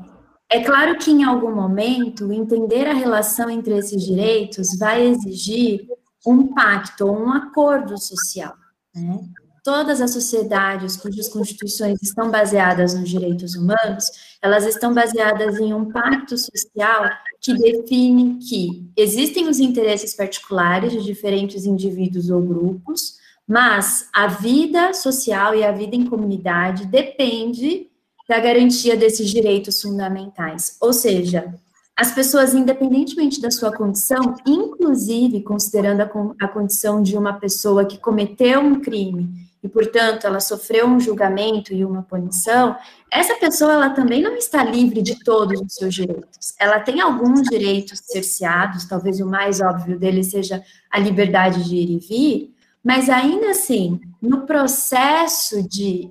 É 0.54 0.62
claro 0.62 0.96
que 0.96 1.10
em 1.10 1.24
algum 1.24 1.52
momento 1.52 2.32
entender 2.32 2.86
a 2.86 2.94
relação 2.94 3.50
entre 3.50 3.76
esses 3.76 4.00
direitos 4.04 4.78
vai 4.78 5.04
exigir 5.04 5.84
um 6.24 6.54
pacto, 6.54 7.06
um 7.06 7.28
acordo 7.32 7.98
social. 7.98 8.54
Né? 8.94 9.18
Todas 9.64 10.00
as 10.00 10.12
sociedades 10.12 10.96
cujas 10.96 11.28
constituições 11.28 12.00
estão 12.00 12.30
baseadas 12.30 12.94
nos 12.94 13.10
direitos 13.10 13.56
humanos, 13.56 14.08
elas 14.40 14.64
estão 14.64 14.94
baseadas 14.94 15.58
em 15.58 15.74
um 15.74 15.90
pacto 15.90 16.38
social 16.38 17.10
que 17.40 17.52
define 17.52 18.38
que 18.38 18.88
existem 18.96 19.48
os 19.48 19.58
interesses 19.58 20.14
particulares 20.14 20.92
de 20.92 21.02
diferentes 21.02 21.66
indivíduos 21.66 22.30
ou 22.30 22.40
grupos, 22.40 23.16
mas 23.44 24.08
a 24.14 24.28
vida 24.28 24.94
social 24.94 25.52
e 25.56 25.64
a 25.64 25.72
vida 25.72 25.96
em 25.96 26.06
comunidade 26.06 26.86
depende 26.86 27.90
da 28.28 28.38
garantia 28.38 28.96
desses 28.96 29.30
direitos 29.30 29.80
fundamentais. 29.80 30.76
Ou 30.80 30.92
seja, 30.92 31.54
as 31.96 32.12
pessoas, 32.12 32.54
independentemente 32.54 33.40
da 33.40 33.50
sua 33.50 33.70
condição, 33.70 34.34
inclusive 34.44 35.42
considerando 35.42 36.00
a, 36.00 36.10
a 36.40 36.48
condição 36.48 37.02
de 37.02 37.16
uma 37.16 37.34
pessoa 37.34 37.84
que 37.84 37.98
cometeu 37.98 38.60
um 38.60 38.80
crime 38.80 39.44
e, 39.62 39.68
portanto, 39.68 40.26
ela 40.26 40.40
sofreu 40.40 40.86
um 40.86 41.00
julgamento 41.00 41.72
e 41.72 41.84
uma 41.84 42.02
punição, 42.02 42.76
essa 43.10 43.34
pessoa 43.36 43.72
ela 43.72 43.90
também 43.90 44.20
não 44.20 44.36
está 44.36 44.62
livre 44.62 45.00
de 45.00 45.22
todos 45.22 45.58
os 45.60 45.74
seus 45.74 45.94
direitos. 45.94 46.54
Ela 46.58 46.80
tem 46.80 47.00
alguns 47.00 47.42
direitos 47.42 48.00
cerceados, 48.04 48.84
talvez 48.84 49.20
o 49.20 49.26
mais 49.26 49.60
óbvio 49.60 49.98
dele 49.98 50.22
seja 50.22 50.62
a 50.90 50.98
liberdade 50.98 51.64
de 51.64 51.76
ir 51.76 51.90
e 51.90 51.98
vir, 51.98 52.54
mas 52.82 53.08
ainda 53.08 53.52
assim, 53.52 54.00
no 54.20 54.42
processo 54.42 55.66
de, 55.66 56.10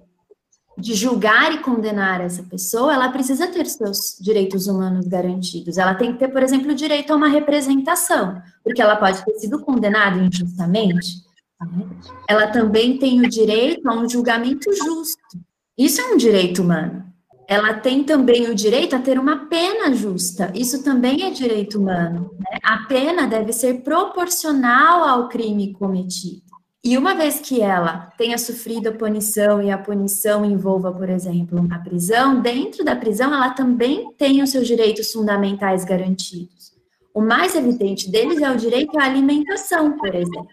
de 0.78 0.94
julgar 0.94 1.54
e 1.54 1.60
condenar 1.60 2.22
essa 2.22 2.44
pessoa, 2.44 2.94
ela 2.94 3.10
precisa 3.10 3.48
ter 3.48 3.66
seus 3.66 4.18
direitos 4.20 4.68
humanos 4.68 5.08
garantidos. 5.08 5.78
Ela 5.78 5.94
tem 5.96 6.14
que 6.14 6.20
ter, 6.20 6.30
por 6.30 6.42
exemplo, 6.42 6.72
o 6.72 6.76
direito 6.76 7.14
a 7.14 7.16
uma 7.16 7.28
representação, 7.28 8.42
porque 8.64 8.82
ela 8.82 8.96
pode 8.96 9.24
ter 9.24 9.34
sido 9.36 9.60
condenada 9.60 10.20
injustamente. 10.20 11.24
né? 11.62 11.86
Ela 12.28 12.48
também 12.48 12.98
tem 12.98 13.22
o 13.22 13.30
direito 13.30 13.88
a 13.88 13.94
um 13.94 14.10
julgamento 14.10 14.74
justo. 14.76 15.40
Isso 15.78 16.02
é 16.02 16.14
um 16.14 16.18
direito 16.18 16.62
humano. 16.62 17.04
Ela 17.48 17.74
tem 17.74 18.04
também 18.04 18.50
o 18.50 18.56
direito 18.56 18.96
a 18.96 19.00
ter 19.00 19.20
uma 19.20 19.48
pena 19.48 19.94
justa. 19.94 20.52
Isso 20.56 20.84
também 20.84 21.24
é 21.24 21.30
direito 21.30 21.78
humano. 21.78 22.32
né? 22.40 22.58
A 22.64 22.78
pena 22.88 23.28
deve 23.28 23.52
ser 23.52 23.82
proporcional 23.82 25.04
ao 25.04 25.28
crime 25.28 25.74
cometido. 25.74 26.53
E 26.84 26.98
uma 26.98 27.16
vez 27.16 27.40
que 27.40 27.62
ela 27.62 28.12
tenha 28.18 28.38
sofrido 28.38 28.90
a 28.90 28.92
punição 28.92 29.64
e 29.64 29.72
a 29.72 29.78
punição 29.78 30.44
envolva, 30.44 30.92
por 30.92 31.10
exemplo, 31.10 31.58
uma 31.58 31.82
prisão, 31.82 32.42
dentro 32.42 32.84
da 32.84 32.94
prisão 32.94 33.34
ela 33.34 33.52
também 33.52 34.12
tem 34.18 34.44
os 34.44 34.50
seus 34.50 34.68
direitos 34.68 35.10
fundamentais 35.14 35.86
garantidos. 35.86 36.74
O 37.14 37.22
mais 37.22 37.56
evidente 37.56 38.12
deles 38.12 38.42
é 38.42 38.52
o 38.52 38.58
direito 38.58 39.00
à 39.00 39.06
alimentação, 39.06 39.98
por 39.98 40.14
exemplo. 40.14 40.48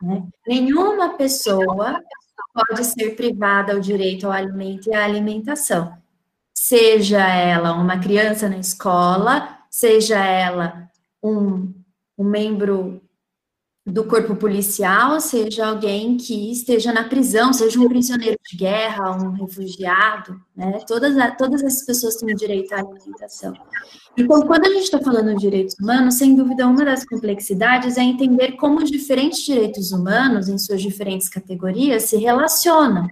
né? 0.00 0.22
Nenhuma 0.46 1.10
pessoa 1.10 2.00
pode 2.54 2.82
ser 2.84 3.14
privada 3.14 3.74
do 3.74 3.80
direito 3.80 4.26
ao 4.26 4.32
alimento 4.32 4.88
e 4.88 4.94
à 4.94 5.04
alimentação. 5.04 5.92
Seja 6.54 7.28
ela 7.28 7.74
uma 7.74 7.98
criança 7.98 8.48
na 8.48 8.56
escola, 8.56 9.58
seja 9.70 10.24
ela 10.24 10.88
um, 11.22 11.74
um 12.16 12.24
membro 12.24 13.02
do 13.86 14.02
corpo 14.04 14.34
policial, 14.34 15.20
seja 15.20 15.68
alguém 15.68 16.16
que 16.16 16.50
esteja 16.50 16.92
na 16.92 17.04
prisão, 17.04 17.52
seja 17.52 17.78
um 17.78 17.86
prisioneiro 17.86 18.36
de 18.44 18.56
guerra, 18.56 19.16
um 19.16 19.30
refugiado, 19.30 20.40
né? 20.56 20.80
Todas, 20.88 21.14
todas 21.38 21.62
essas 21.62 21.86
pessoas 21.86 22.16
têm 22.16 22.34
direito 22.34 22.74
à 22.74 22.80
alimentação. 22.80 23.54
Então, 24.18 24.42
quando 24.42 24.66
a 24.66 24.70
gente 24.70 24.82
está 24.82 24.98
falando 24.98 25.34
de 25.34 25.40
direitos 25.40 25.76
humanos, 25.78 26.14
sem 26.14 26.34
dúvida, 26.34 26.66
uma 26.66 26.84
das 26.84 27.04
complexidades 27.04 27.96
é 27.96 28.02
entender 28.02 28.52
como 28.56 28.82
diferentes 28.82 29.44
direitos 29.44 29.92
humanos, 29.92 30.48
em 30.48 30.58
suas 30.58 30.82
diferentes 30.82 31.28
categorias, 31.28 32.04
se 32.04 32.16
relacionam 32.16 33.08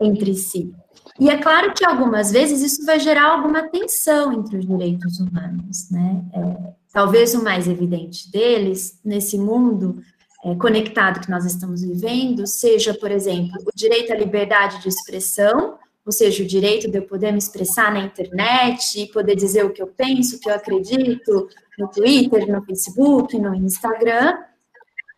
entre 0.00 0.34
si. 0.34 0.74
E 1.20 1.30
é 1.30 1.38
claro 1.38 1.72
que 1.72 1.84
algumas 1.86 2.32
vezes 2.32 2.62
isso 2.62 2.84
vai 2.84 2.98
gerar 2.98 3.30
alguma 3.30 3.62
tensão 3.68 4.32
entre 4.32 4.58
os 4.58 4.66
direitos 4.66 5.20
humanos, 5.20 5.88
né? 5.88 6.24
É, 6.34 6.72
talvez 6.92 7.32
o 7.34 7.44
mais 7.44 7.68
evidente 7.68 8.30
deles, 8.30 8.98
nesse 9.04 9.38
mundo 9.38 10.02
conectado 10.54 11.20
que 11.20 11.30
nós 11.30 11.44
estamos 11.44 11.82
vivendo, 11.82 12.46
seja, 12.46 12.94
por 12.94 13.10
exemplo, 13.10 13.58
o 13.66 13.74
direito 13.74 14.12
à 14.12 14.16
liberdade 14.16 14.80
de 14.80 14.88
expressão, 14.88 15.78
ou 16.04 16.12
seja, 16.12 16.44
o 16.44 16.46
direito 16.46 16.88
de 16.88 16.98
eu 16.98 17.02
poder 17.02 17.32
me 17.32 17.38
expressar 17.38 17.92
na 17.92 17.98
internet 17.98 19.10
poder 19.12 19.34
dizer 19.34 19.64
o 19.64 19.70
que 19.70 19.82
eu 19.82 19.88
penso, 19.88 20.36
o 20.36 20.38
que 20.38 20.48
eu 20.48 20.54
acredito, 20.54 21.48
no 21.76 21.88
Twitter, 21.88 22.46
no 22.46 22.64
Facebook, 22.64 23.36
no 23.36 23.54
Instagram, 23.56 24.38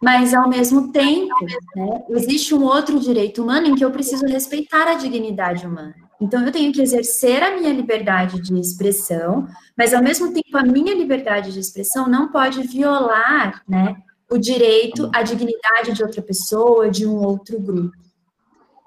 mas 0.00 0.32
ao 0.32 0.48
mesmo 0.48 0.90
tempo, 0.92 1.34
né, 1.76 2.04
existe 2.10 2.54
um 2.54 2.64
outro 2.64 2.98
direito 2.98 3.42
humano 3.42 3.66
em 3.66 3.74
que 3.74 3.84
eu 3.84 3.90
preciso 3.90 4.24
respeitar 4.26 4.88
a 4.88 4.94
dignidade 4.94 5.66
humana. 5.66 5.94
Então, 6.20 6.44
eu 6.44 6.50
tenho 6.50 6.72
que 6.72 6.80
exercer 6.80 7.42
a 7.42 7.56
minha 7.56 7.72
liberdade 7.72 8.40
de 8.40 8.58
expressão, 8.58 9.46
mas 9.76 9.94
ao 9.94 10.02
mesmo 10.02 10.32
tempo 10.32 10.56
a 10.56 10.62
minha 10.62 10.94
liberdade 10.94 11.52
de 11.52 11.60
expressão 11.60 12.08
não 12.08 12.32
pode 12.32 12.62
violar, 12.62 13.62
né, 13.68 13.96
o 14.30 14.38
direito 14.38 15.10
à 15.14 15.22
dignidade 15.22 15.92
de 15.92 16.02
outra 16.02 16.22
pessoa, 16.22 16.90
de 16.90 17.06
um 17.06 17.16
outro 17.24 17.58
grupo. 17.60 17.96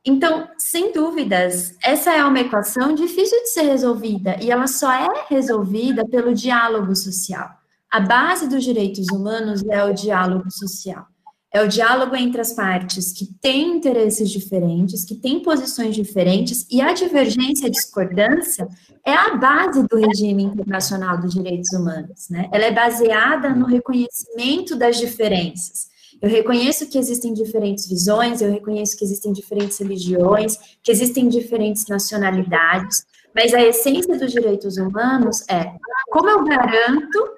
Então, 0.04 0.48
sem 0.58 0.92
dúvidas, 0.92 1.76
essa 1.84 2.12
é 2.12 2.24
uma 2.24 2.40
equação 2.40 2.96
difícil 2.96 3.40
de 3.42 3.50
ser 3.50 3.62
resolvida 3.64 4.36
e 4.42 4.50
ela 4.50 4.66
só 4.66 4.92
é 4.92 5.26
resolvida 5.30 6.06
pelo 6.08 6.34
diálogo 6.34 6.96
social. 6.96 7.50
A 7.90 8.00
base 8.00 8.48
dos 8.48 8.64
direitos 8.64 9.08
humanos 9.12 9.64
é 9.70 9.84
o 9.84 9.94
diálogo 9.94 10.50
social. 10.50 11.06
É 11.54 11.62
o 11.62 11.68
diálogo 11.68 12.16
entre 12.16 12.40
as 12.40 12.54
partes 12.54 13.12
que 13.12 13.26
têm 13.42 13.76
interesses 13.76 14.30
diferentes, 14.30 15.04
que 15.04 15.16
têm 15.16 15.42
posições 15.42 15.94
diferentes, 15.94 16.66
e 16.72 16.80
a 16.82 16.94
divergência 16.94 17.66
e 17.66 17.68
a 17.68 17.72
discordância 17.72 18.68
é 19.06 19.14
a 19.14 19.36
base 19.36 19.86
do 19.86 19.98
regime 19.98 20.44
internacional 20.44 21.20
dos 21.20 21.34
direitos 21.34 21.70
humanos. 21.74 22.30
Né? 22.30 22.48
Ela 22.54 22.66
é 22.66 22.72
baseada 22.72 23.50
no 23.50 23.66
reconhecimento 23.66 24.78
das 24.78 24.98
diferenças. 24.98 25.92
Eu 26.22 26.30
reconheço 26.30 26.88
que 26.88 26.98
existem 26.98 27.34
diferentes 27.34 27.88
visões, 27.88 28.42
eu 28.42 28.52
reconheço 28.52 28.96
que 28.96 29.04
existem 29.04 29.34
diferentes 29.34 29.78
religiões, 29.80 30.58
que 30.82 30.92
existem 30.92 31.28
diferentes 31.28 31.88
nacionalidades, 31.88 33.06
mas 33.36 33.54
a 33.54 33.62
essência 33.62 34.18
dos 34.18 34.32
direitos 34.32 34.78
humanos 34.78 35.44
é 35.50 35.74
como 36.10 36.30
eu 36.30 36.44
garanto 36.44 37.30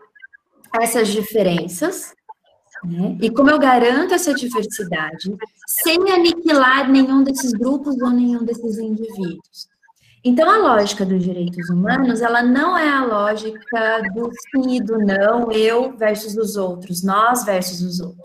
essas 0.82 1.08
diferenças 1.08 2.14
né? 2.86 3.18
E 3.22 3.30
como 3.30 3.50
eu 3.50 3.60
garanto 3.60 4.14
essa 4.14 4.34
diversidade 4.34 5.36
sem 5.84 5.98
aniquilar 6.12 6.90
nenhum 6.90 7.24
desses 7.24 7.52
grupos 7.52 8.02
ou 8.02 8.10
nenhum 8.10 8.44
desses 8.44 8.78
indivíduos? 8.78 9.68
Então, 10.26 10.50
a 10.50 10.58
lógica 10.58 11.06
dos 11.06 11.22
direitos 11.22 11.70
humanos, 11.70 12.22
ela 12.22 12.42
não 12.42 12.78
é 12.78 12.88
a 12.88 13.04
lógica 13.04 14.02
do 14.16 14.32
sim 14.32 14.78
e 14.78 14.82
do 14.82 14.98
não, 14.98 15.52
eu 15.52 15.98
versus 15.98 16.38
os 16.38 16.56
outros, 16.56 17.04
nós 17.04 17.44
versus 17.44 17.82
os 17.82 18.00
outros. 18.00 18.24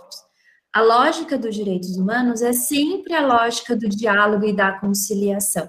A 0.73 0.81
lógica 0.81 1.37
dos 1.37 1.57
direitos 1.57 1.97
humanos 1.97 2.41
é 2.41 2.53
sempre 2.53 3.15
a 3.15 3.27
lógica 3.27 3.75
do 3.75 3.89
diálogo 3.89 4.45
e 4.45 4.53
da 4.53 4.79
conciliação. 4.79 5.69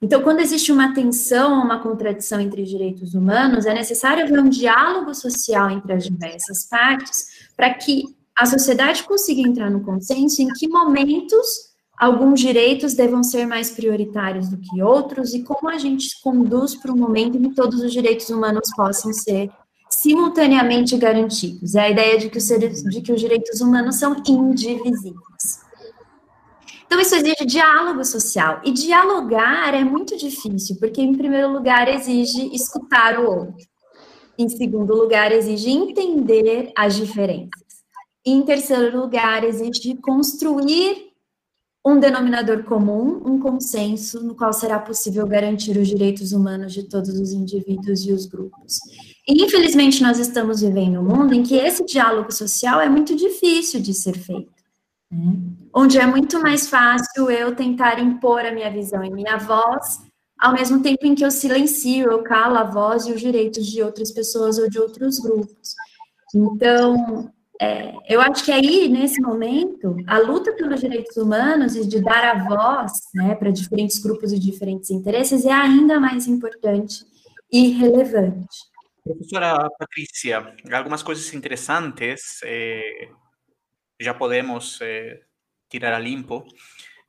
Então, 0.00 0.22
quando 0.22 0.40
existe 0.40 0.70
uma 0.70 0.94
tensão, 0.94 1.62
uma 1.62 1.80
contradição 1.80 2.40
entre 2.40 2.64
direitos 2.64 3.14
humanos, 3.14 3.66
é 3.66 3.74
necessário 3.74 4.24
haver 4.24 4.38
um 4.38 4.48
diálogo 4.48 5.14
social 5.14 5.70
entre 5.70 5.92
as 5.92 6.04
diversas 6.04 6.68
partes 6.68 7.26
para 7.62 7.74
que 7.74 8.02
a 8.36 8.44
sociedade 8.44 9.04
consiga 9.04 9.40
entrar 9.40 9.70
no 9.70 9.84
consenso 9.84 10.42
em 10.42 10.48
que 10.48 10.66
momentos 10.66 11.46
alguns 11.96 12.40
direitos 12.40 12.94
devam 12.94 13.22
ser 13.22 13.46
mais 13.46 13.70
prioritários 13.70 14.48
do 14.48 14.56
que 14.56 14.82
outros 14.82 15.32
e 15.32 15.44
como 15.44 15.70
a 15.70 15.78
gente 15.78 16.08
conduz 16.24 16.74
para 16.74 16.92
um 16.92 16.96
momento 16.96 17.36
em 17.36 17.42
que 17.42 17.54
todos 17.54 17.80
os 17.80 17.92
direitos 17.92 18.28
humanos 18.30 18.68
possam 18.74 19.12
ser 19.12 19.48
simultaneamente 19.88 20.96
garantidos. 20.96 21.76
É 21.76 21.82
a 21.82 21.90
ideia 21.90 22.18
de 22.18 22.30
que 22.30 22.38
os, 22.38 22.44
seres, 22.44 22.82
de 22.82 23.00
que 23.00 23.12
os 23.12 23.20
direitos 23.20 23.60
humanos 23.60 23.94
são 23.94 24.20
indivisíveis. 24.26 25.60
Então, 26.84 26.98
isso 26.98 27.14
exige 27.14 27.46
diálogo 27.46 28.04
social. 28.04 28.60
E 28.64 28.72
dialogar 28.72 29.72
é 29.72 29.84
muito 29.84 30.16
difícil, 30.16 30.78
porque, 30.80 31.00
em 31.00 31.14
primeiro 31.14 31.52
lugar, 31.52 31.86
exige 31.86 32.52
escutar 32.52 33.20
o 33.20 33.30
outro. 33.30 33.71
Em 34.38 34.48
segundo 34.48 34.94
lugar, 34.94 35.32
exige 35.32 35.70
entender 35.70 36.72
as 36.76 36.96
diferenças. 36.96 37.62
Em 38.24 38.42
terceiro 38.42 39.00
lugar, 39.00 39.44
exige 39.44 39.96
construir 39.96 41.12
um 41.84 41.98
denominador 41.98 42.62
comum, 42.62 43.20
um 43.26 43.40
consenso 43.40 44.22
no 44.22 44.36
qual 44.36 44.52
será 44.52 44.78
possível 44.78 45.26
garantir 45.26 45.76
os 45.76 45.88
direitos 45.88 46.32
humanos 46.32 46.72
de 46.72 46.84
todos 46.84 47.18
os 47.18 47.32
indivíduos 47.32 48.06
e 48.06 48.12
os 48.12 48.24
grupos. 48.24 48.78
E, 49.26 49.42
infelizmente, 49.42 50.00
nós 50.02 50.18
estamos 50.18 50.60
vivendo 50.60 51.00
um 51.00 51.04
mundo 51.04 51.34
em 51.34 51.42
que 51.42 51.56
esse 51.56 51.84
diálogo 51.84 52.32
social 52.32 52.80
é 52.80 52.88
muito 52.88 53.16
difícil 53.16 53.80
de 53.80 53.92
ser 53.92 54.16
feito. 54.16 54.52
Né? 55.10 55.36
Onde 55.74 55.98
é 55.98 56.06
muito 56.06 56.40
mais 56.40 56.68
fácil 56.68 57.28
eu 57.30 57.54
tentar 57.54 57.98
impor 57.98 58.46
a 58.46 58.52
minha 58.52 58.70
visão 58.70 59.02
e 59.04 59.10
minha 59.10 59.36
voz, 59.36 59.98
ao 60.42 60.52
mesmo 60.52 60.82
tempo 60.82 61.06
em 61.06 61.14
que 61.14 61.24
eu 61.24 61.30
silencio, 61.30 62.10
eu 62.10 62.20
calo 62.24 62.56
a 62.58 62.64
voz 62.64 63.06
e 63.06 63.12
os 63.12 63.20
direitos 63.20 63.64
de 63.64 63.80
outras 63.80 64.10
pessoas 64.10 64.58
ou 64.58 64.68
de 64.68 64.76
outros 64.76 65.20
grupos. 65.20 65.76
Então, 66.34 67.32
é, 67.60 67.94
eu 68.08 68.20
acho 68.20 68.44
que 68.44 68.50
aí, 68.50 68.88
nesse 68.88 69.20
momento, 69.20 69.96
a 70.04 70.18
luta 70.18 70.52
pelos 70.52 70.80
direitos 70.80 71.16
humanos 71.16 71.76
e 71.76 71.86
de 71.86 72.00
dar 72.00 72.24
a 72.24 72.44
voz 72.44 72.92
né, 73.14 73.36
para 73.36 73.52
diferentes 73.52 74.00
grupos 74.00 74.32
e 74.32 74.38
diferentes 74.38 74.90
interesses 74.90 75.44
é 75.44 75.52
ainda 75.52 76.00
mais 76.00 76.26
importante 76.26 77.04
e 77.52 77.68
relevante. 77.68 78.72
Professora 79.04 79.70
Patrícia, 79.78 80.56
algumas 80.72 81.04
coisas 81.04 81.32
interessantes 81.34 82.40
eh, 82.44 83.10
já 84.00 84.12
podemos 84.12 84.80
eh, 84.82 85.20
tirar 85.68 85.94
a 85.94 86.00
limpo. 86.00 86.44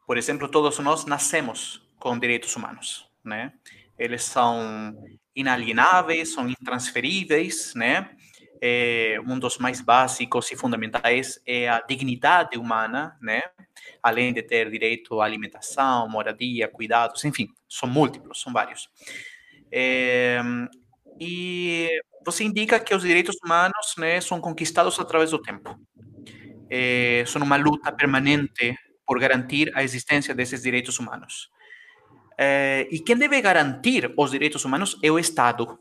Por 0.05 0.19
exemplo, 0.19 0.47
todos 0.47 0.77
nós 0.77 1.05
nascemos 1.05 1.81
com 1.99 2.19
direitos 2.19 2.55
humanos, 2.55 3.09
né? 3.23 3.53
Eles 3.97 4.23
são 4.23 4.95
inalienáveis, 5.35 6.33
são 6.33 6.47
intransferíveis, 6.49 7.73
né? 7.75 8.09
é, 8.65 9.19
um 9.27 9.37
dos 9.37 9.57
mais 9.57 9.81
básicos 9.81 10.49
e 10.49 10.55
fundamentais 10.55 11.37
é 11.45 11.67
a 11.67 11.81
dignidade 11.81 12.57
humana, 12.57 13.17
né? 13.21 13.41
Além 14.01 14.31
de 14.31 14.41
ter 14.41 14.71
direito 14.71 15.19
à 15.19 15.25
alimentação, 15.25 16.07
moradia, 16.07 16.69
cuidados, 16.69 17.25
enfim, 17.25 17.49
são 17.67 17.89
múltiplos, 17.89 18.39
são 18.39 18.53
vários. 18.53 18.89
É, 19.69 20.39
e 21.19 21.89
você 22.25 22.45
indica 22.45 22.79
que 22.79 22.95
os 22.95 23.03
direitos 23.03 23.35
humanos 23.43 23.95
né, 23.97 24.21
são 24.21 24.39
conquistados 24.39 24.97
através 24.97 25.31
do 25.31 25.41
tempo. 25.41 25.77
É, 26.69 27.25
são 27.27 27.41
uma 27.41 27.57
luta 27.57 27.91
permanente 27.91 28.77
por 29.05 29.19
garantir 29.19 29.73
a 29.75 29.83
existência 29.83 30.33
desses 30.33 30.61
direitos 30.61 30.99
humanos. 30.99 31.49
E 32.89 32.99
quem 32.99 33.15
deve 33.15 33.41
garantir 33.41 34.13
os 34.17 34.31
direitos 34.31 34.63
humanos 34.65 34.97
é 35.03 35.11
o 35.11 35.19
Estado. 35.19 35.79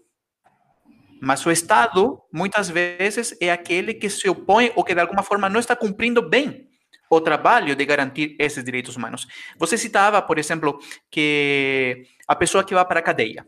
Mas 1.20 1.46
o 1.46 1.52
Estado, 1.52 2.20
muitas 2.32 2.68
vezes, 2.68 3.36
é 3.40 3.50
aquele 3.52 3.94
que 3.94 4.10
se 4.10 4.28
opõe 4.28 4.72
ou 4.74 4.82
que, 4.82 4.94
de 4.94 5.00
alguma 5.00 5.22
forma, 5.22 5.48
não 5.48 5.60
está 5.60 5.76
cumprindo 5.76 6.20
bem 6.28 6.68
o 7.08 7.20
trabalho 7.20 7.76
de 7.76 7.84
garantir 7.84 8.34
esses 8.38 8.64
direitos 8.64 8.96
humanos. 8.96 9.26
Você 9.58 9.76
citava, 9.76 10.20
por 10.22 10.38
exemplo, 10.38 10.80
que 11.10 12.06
a 12.26 12.34
pessoa 12.34 12.64
que 12.64 12.74
vai 12.74 12.84
para 12.84 13.00
a 13.00 13.02
cadeia, 13.02 13.46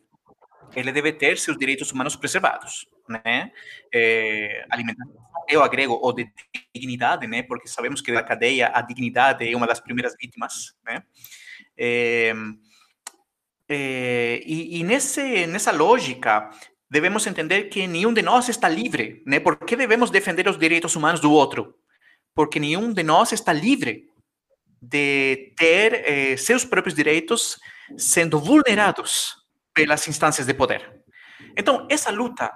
ele 0.76 0.92
deve 0.92 1.12
ter 1.14 1.38
seus 1.38 1.56
direitos 1.56 1.90
humanos 1.90 2.14
preservados, 2.14 2.86
né? 3.08 3.50
É, 3.92 4.66
alimentação, 4.70 5.14
eu 5.48 5.62
agrego 5.62 5.98
o 6.02 6.12
de 6.12 6.30
dignidade, 6.74 7.26
né? 7.26 7.42
Porque 7.42 7.66
sabemos 7.66 8.00
que 8.00 8.12
da 8.12 8.22
cadeia 8.22 8.70
a 8.72 8.82
dignidade 8.82 9.50
é 9.50 9.56
uma 9.56 9.66
das 9.66 9.80
primeiras 9.80 10.14
vítimas, 10.20 10.74
né? 10.84 11.02
É, 11.76 12.34
e, 13.68 14.80
e 14.80 14.84
nesse, 14.84 15.46
nessa 15.46 15.72
lógica, 15.72 16.50
devemos 16.90 17.26
entender 17.26 17.64
que 17.64 17.86
nenhum 17.86 18.12
de 18.12 18.22
nós 18.22 18.48
está 18.48 18.68
livre, 18.68 19.22
né? 19.26 19.40
Por 19.40 19.56
que 19.58 19.76
devemos 19.76 20.10
defender 20.10 20.48
os 20.48 20.58
direitos 20.58 20.94
humanos 20.94 21.20
do 21.20 21.32
outro? 21.32 21.74
Porque 22.34 22.60
nenhum 22.60 22.92
de 22.92 23.02
nós 23.02 23.32
está 23.32 23.52
livre 23.52 24.08
de 24.80 25.54
ter 25.56 26.04
eh, 26.04 26.36
seus 26.36 26.64
próprios 26.64 26.94
direitos 26.94 27.58
sendo 27.96 28.38
vulnerados 28.38 29.34
pelas 29.72 30.06
instâncias 30.06 30.46
de 30.46 30.54
poder. 30.54 31.02
Então, 31.56 31.86
essa 31.90 32.10
luta 32.10 32.52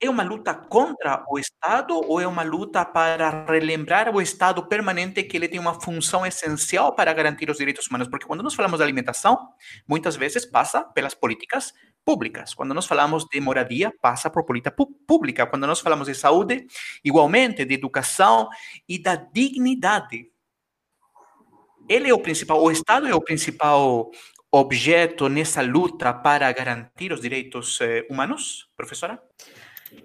é 0.00 0.08
uma 0.08 0.22
luta 0.22 0.54
contra 0.54 1.24
o 1.28 1.38
Estado 1.38 1.94
ou 1.94 2.20
é 2.20 2.26
uma 2.26 2.42
luta 2.42 2.84
para 2.84 3.44
relembrar 3.46 4.14
o 4.14 4.20
Estado 4.20 4.66
permanente 4.66 5.22
que 5.22 5.36
ele 5.36 5.48
tem 5.48 5.58
uma 5.58 5.80
função 5.80 6.24
essencial 6.24 6.94
para 6.94 7.12
garantir 7.12 7.50
os 7.50 7.58
direitos 7.58 7.86
humanos? 7.86 8.08
Porque 8.08 8.26
quando 8.26 8.42
nós 8.42 8.54
falamos 8.54 8.78
de 8.78 8.84
alimentação, 8.84 9.48
muitas 9.86 10.16
vezes 10.16 10.46
passa 10.46 10.84
pelas 10.84 11.14
políticas 11.14 11.72
públicas. 12.04 12.54
Quando 12.54 12.72
nós 12.74 12.86
falamos 12.86 13.24
de 13.24 13.40
moradia, 13.40 13.92
passa 14.00 14.30
por 14.30 14.44
política 14.44 14.74
pública. 15.06 15.46
Quando 15.46 15.66
nós 15.66 15.80
falamos 15.80 16.06
de 16.06 16.14
saúde, 16.14 16.66
igualmente, 17.04 17.64
de 17.64 17.74
educação 17.74 18.48
e 18.88 19.02
da 19.02 19.16
dignidade. 19.16 20.30
Ele 21.88 22.08
é 22.08 22.14
o 22.14 22.18
principal, 22.18 22.62
o 22.62 22.70
Estado 22.70 23.06
é 23.06 23.14
o 23.14 23.20
principal 23.20 24.10
objeto 24.50 25.28
nessa 25.28 25.60
luta 25.60 26.12
para 26.12 26.50
garantir 26.52 27.12
os 27.12 27.20
direitos 27.20 27.80
eh, 27.80 28.06
humanos, 28.08 28.68
professora? 28.76 29.20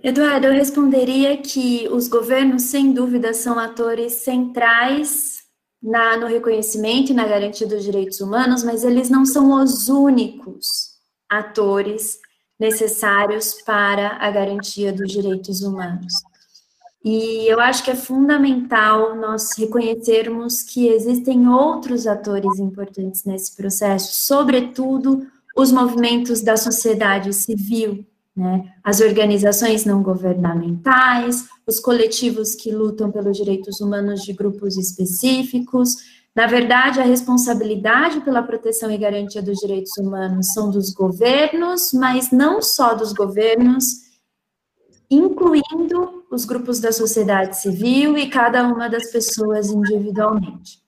Eduardo, 0.04 0.48
eu 0.48 0.54
responderia 0.54 1.38
que 1.38 1.88
os 1.90 2.08
governos, 2.08 2.64
sem 2.64 2.94
dúvida, 2.94 3.34
são 3.34 3.58
atores 3.60 4.14
centrais 4.14 5.44
na, 5.82 6.18
no 6.18 6.28
reconhecimento 6.28 7.12
e 7.12 7.16
na 7.16 7.28
garantia 7.28 7.68
dos 7.68 7.84
direitos 7.84 8.22
humanos, 8.22 8.64
mas 8.64 8.84
eles 8.84 9.10
não 9.10 9.26
são 9.26 9.62
os 9.62 9.90
únicos 9.90 10.94
atores 11.30 12.20
necessários 12.60 13.62
para 13.66 14.18
a 14.20 14.32
garantia 14.32 14.94
dos 14.94 15.12
direitos 15.12 15.62
humanos. 15.62 16.14
E 17.04 17.52
eu 17.52 17.60
acho 17.60 17.84
que 17.84 17.92
é 17.92 17.96
fundamental 17.96 19.16
nós 19.18 19.52
reconhecermos 19.58 20.62
que 20.62 20.88
existem 20.88 21.50
outros 21.50 22.08
atores 22.08 22.60
importantes 22.60 23.26
nesse 23.26 23.54
processo, 23.58 24.26
sobretudo 24.26 25.28
os 25.58 25.70
movimentos 25.72 26.42
da 26.42 26.56
sociedade 26.56 27.34
civil, 27.34 28.06
né? 28.36 28.74
As 28.84 29.00
organizações 29.00 29.86
não 29.86 30.02
governamentais, 30.02 31.48
os 31.68 31.80
coletivos 31.80 32.56
que 32.56 32.72
lutam 32.72 33.12
pelos 33.12 33.38
direitos 33.38 33.80
humanos 33.80 34.22
de 34.22 34.34
grupos 34.34 34.76
específicos. 34.76 35.98
Na 36.36 36.48
verdade, 36.48 37.00
a 37.00 37.04
responsabilidade 37.04 38.22
pela 38.22 38.42
proteção 38.42 38.90
e 38.90 38.98
garantia 38.98 39.42
dos 39.42 39.60
direitos 39.60 39.96
humanos 39.98 40.48
são 40.52 40.72
dos 40.72 40.92
governos, 40.92 41.92
mas 41.94 42.32
não 42.32 42.60
só 42.60 42.96
dos 42.96 43.14
governos, 43.14 43.86
incluindo 45.12 46.26
os 46.32 46.44
grupos 46.44 46.80
da 46.80 46.92
sociedade 46.92 47.62
civil 47.62 48.18
e 48.18 48.30
cada 48.30 48.64
uma 48.64 48.90
das 48.90 49.12
pessoas 49.12 49.70
individualmente. 49.70 50.82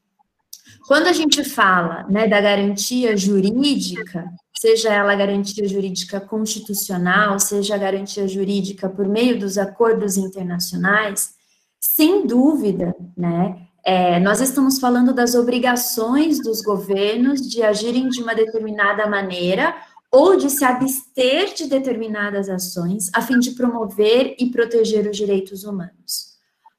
Quando 0.87 1.07
a 1.07 1.13
gente 1.13 1.43
fala 1.43 2.07
né, 2.09 2.27
da 2.27 2.41
garantia 2.41 3.15
jurídica, 3.15 4.27
seja 4.65 4.91
ela 4.91 5.13
garantia 5.13 5.67
jurídica 5.67 6.19
constitucional, 6.19 7.39
seja 7.39 7.75
a 7.75 7.77
garantia 7.77 8.27
jurídica 8.27 8.89
por 8.89 9.07
meio 9.07 9.37
dos 9.37 9.59
acordos 9.59 10.17
internacionais, 10.17 11.35
sem 11.79 12.25
dúvida, 12.25 12.95
né, 13.15 13.67
é, 13.85 14.19
nós 14.19 14.41
estamos 14.41 14.79
falando 14.79 15.13
das 15.13 15.35
obrigações 15.35 16.41
dos 16.41 16.63
governos 16.63 17.47
de 17.47 17.61
agirem 17.61 18.09
de 18.09 18.23
uma 18.23 18.33
determinada 18.33 19.05
maneira 19.05 19.75
ou 20.11 20.35
de 20.35 20.49
se 20.49 20.65
abster 20.65 21.53
de 21.53 21.67
determinadas 21.67 22.49
ações 22.49 23.11
a 23.13 23.21
fim 23.21 23.37
de 23.37 23.51
promover 23.51 24.35
e 24.39 24.49
proteger 24.49 25.07
os 25.07 25.15
direitos 25.15 25.63
humanos. 25.63 26.34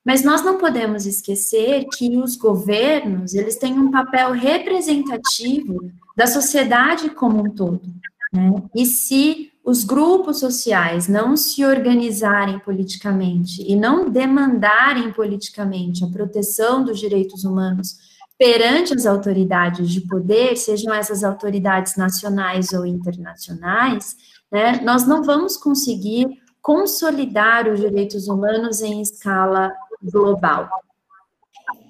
Mas 0.07 0.23
nós 0.23 0.45
não 0.45 0.57
podemos 0.57 1.05
esquecer 1.05 1.85
que 1.97 2.17
os 2.17 2.37
governos, 2.37 3.35
eles 3.35 3.57
têm 3.57 3.77
um 3.77 3.91
papel 3.91 4.31
representativo 4.31 5.91
da 6.17 6.29
sociedade 6.29 7.11
como 7.11 7.41
um 7.41 7.51
todo. 7.51 7.83
Né? 8.33 8.63
E 8.73 8.87
se 8.87 9.51
os 9.65 9.83
grupos 9.83 10.39
sociais 10.39 11.09
não 11.09 11.37
se 11.37 11.65
organizarem 11.65 12.61
politicamente 12.61 13.61
e 13.67 13.75
não 13.75 14.09
demandarem 14.09 15.13
politicamente 15.13 16.05
a 16.05 16.09
proteção 16.09 16.85
dos 16.85 17.01
direitos 17.01 17.43
humanos 17.43 17.97
perante 18.39 18.95
as 18.95 19.07
autoridades 19.07 19.91
de 19.91 20.03
poder, 20.03 20.57
sejam 20.57 20.95
essas 20.95 21.25
autoridades 21.25 21.97
nacionais 21.97 22.73
ou 22.73 22.87
internacionais, 22.87 24.15
né, 24.53 24.81
nós 24.85 25.05
não 25.05 25.25
vamos 25.25 25.57
conseguir 25.57 26.29
consolidar 26.63 27.69
os 27.69 27.81
direitos 27.81 28.29
humanos 28.29 28.81
em 28.81 29.01
escala 29.01 29.73
global. 30.11 30.69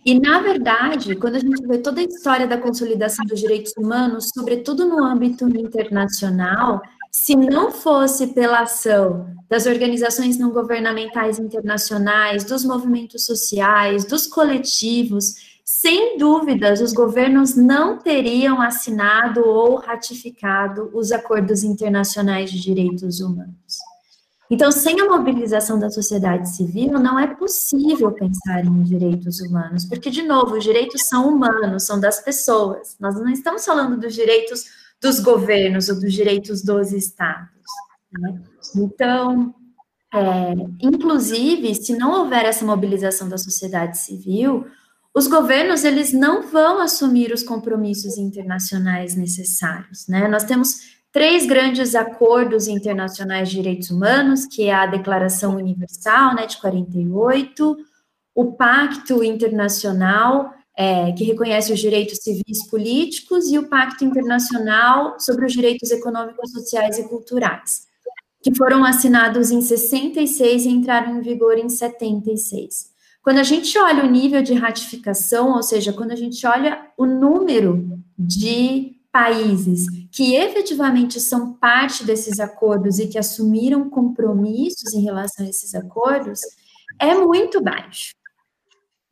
E, 0.05 0.18
na 0.20 0.40
verdade, 0.40 1.16
quando 1.16 1.35
a 1.35 1.40
gente 1.40 1.66
vê 1.66 1.79
toda 1.79 2.00
a 2.00 2.05
história 2.05 2.46
da 2.46 2.57
consolidação 2.57 3.24
dos 3.26 3.40
direitos 3.40 3.72
humanos, 3.76 4.31
sobretudo 4.33 4.87
no 4.87 5.02
âmbito 5.02 5.48
internacional, 5.48 6.81
se 7.11 7.35
não 7.35 7.72
fosse 7.72 8.29
pela 8.29 8.61
ação 8.61 9.35
das 9.48 9.66
organizações 9.66 10.38
não 10.38 10.50
governamentais 10.50 11.38
internacionais, 11.38 12.44
dos 12.44 12.64
movimentos 12.64 13.24
sociais, 13.26 14.05
dos 14.05 14.26
coletivos, 14.26 15.35
sem 15.64 16.16
dúvidas, 16.18 16.81
os 16.81 16.92
governos 16.92 17.57
não 17.57 17.98
teriam 17.98 18.62
assinado 18.62 19.40
ou 19.44 19.76
ratificado 19.76 20.90
os 20.94 21.11
acordos 21.11 21.64
internacionais 21.64 22.50
de 22.52 22.61
direitos 22.61 23.20
humanos. 23.20 23.57
Então, 24.51 24.71
sem 24.71 25.01
a 25.01 25.07
mobilização 25.07 25.79
da 25.79 25.91
sociedade 25.91 26.49
civil, 26.49 26.93
não 26.93 27.19
é 27.19 27.27
possível 27.27 28.13
pensar 28.13 28.65
em 28.65 28.83
direitos 28.83 29.41
humanos, 29.41 29.85
porque, 29.85 30.09
de 30.09 30.23
novo, 30.23 30.57
os 30.57 30.65
direitos 30.65 31.03
são 31.09 31.29
humanos, 31.29 31.85
são 31.85 31.99
das 31.99 32.21
pessoas. 32.21 32.97
Nós 33.01 33.17
não 33.17 33.29
estamos 33.29 33.65
falando 33.65 33.99
dos 33.99 34.15
direitos 34.15 34.65
dos 35.01 35.21
governos 35.21 35.89
ou 35.89 36.01
dos 36.01 36.13
direitos 36.13 36.63
dos 36.63 36.93
estados. 36.93 37.51
Né? 38.13 38.41
Então, 38.77 39.55
é, 40.15 40.53
inclusive, 40.81 41.75
se 41.75 41.97
não 41.97 42.21
houver 42.21 42.45
essa 42.45 42.65
mobilização 42.65 43.29
da 43.29 43.37
sociedade 43.37 43.99
civil, 43.99 44.67
os 45.15 45.27
governos 45.27 45.83
eles 45.83 46.13
não 46.13 46.43
vão 46.43 46.79
assumir 46.79 47.33
os 47.33 47.43
compromissos 47.43 48.17
internacionais 48.17 49.17
necessários. 49.17 50.07
Né? 50.07 50.29
Nós 50.29 50.45
temos 50.45 50.96
três 51.12 51.47
grandes 51.47 51.95
acordos 51.95 52.69
internacionais 52.69 53.49
de 53.49 53.57
direitos 53.57 53.90
humanos, 53.90 54.47
que 54.47 54.64
é 54.64 54.75
a 54.75 54.87
Declaração 54.87 55.57
Universal, 55.57 56.35
né, 56.35 56.47
de 56.47 56.59
48, 56.59 57.77
o 58.35 58.53
Pacto 58.53 59.25
Internacional, 59.25 60.53
é, 60.77 61.11
que 61.12 61.25
reconhece 61.25 61.73
os 61.73 61.81
direitos 61.81 62.19
civis 62.19 62.69
políticos, 62.69 63.51
e 63.51 63.59
o 63.59 63.66
Pacto 63.66 64.05
Internacional 64.05 65.19
sobre 65.19 65.47
os 65.47 65.53
Direitos 65.53 65.90
Econômicos, 65.90 66.53
Sociais 66.53 66.99
e 66.99 67.09
Culturais, 67.09 67.87
que 68.42 68.55
foram 68.55 68.85
assinados 68.85 69.51
em 69.51 69.62
66 69.62 70.66
e 70.66 70.69
entraram 70.69 71.16
em 71.16 71.23
vigor 71.23 71.57
em 71.57 71.71
76. 71.71 72.95
Quando 73.23 73.38
a 73.38 73.42
gente 73.42 73.77
olha 73.79 74.05
o 74.05 74.11
nível 74.11 74.42
de 74.42 74.53
ratificação, 74.53 75.55
ou 75.55 75.62
seja, 75.62 75.92
quando 75.92 76.12
a 76.12 76.16
gente 76.16 76.47
olha 76.47 76.79
o 76.97 77.07
número 77.07 77.99
de 78.16 78.97
países 79.11 79.87
que 80.16 80.35
efetivamente 80.35 81.20
são 81.20 81.52
parte 81.52 82.02
desses 82.02 82.40
acordos 82.40 82.98
e 82.98 83.07
que 83.07 83.18
assumiram 83.18 83.90
compromissos 83.90 84.94
em 84.94 85.02
relação 85.02 85.44
a 85.44 85.48
esses 85.50 85.74
acordos 85.74 86.40
é 86.98 87.14
muito 87.14 87.62
baixo. 87.62 88.14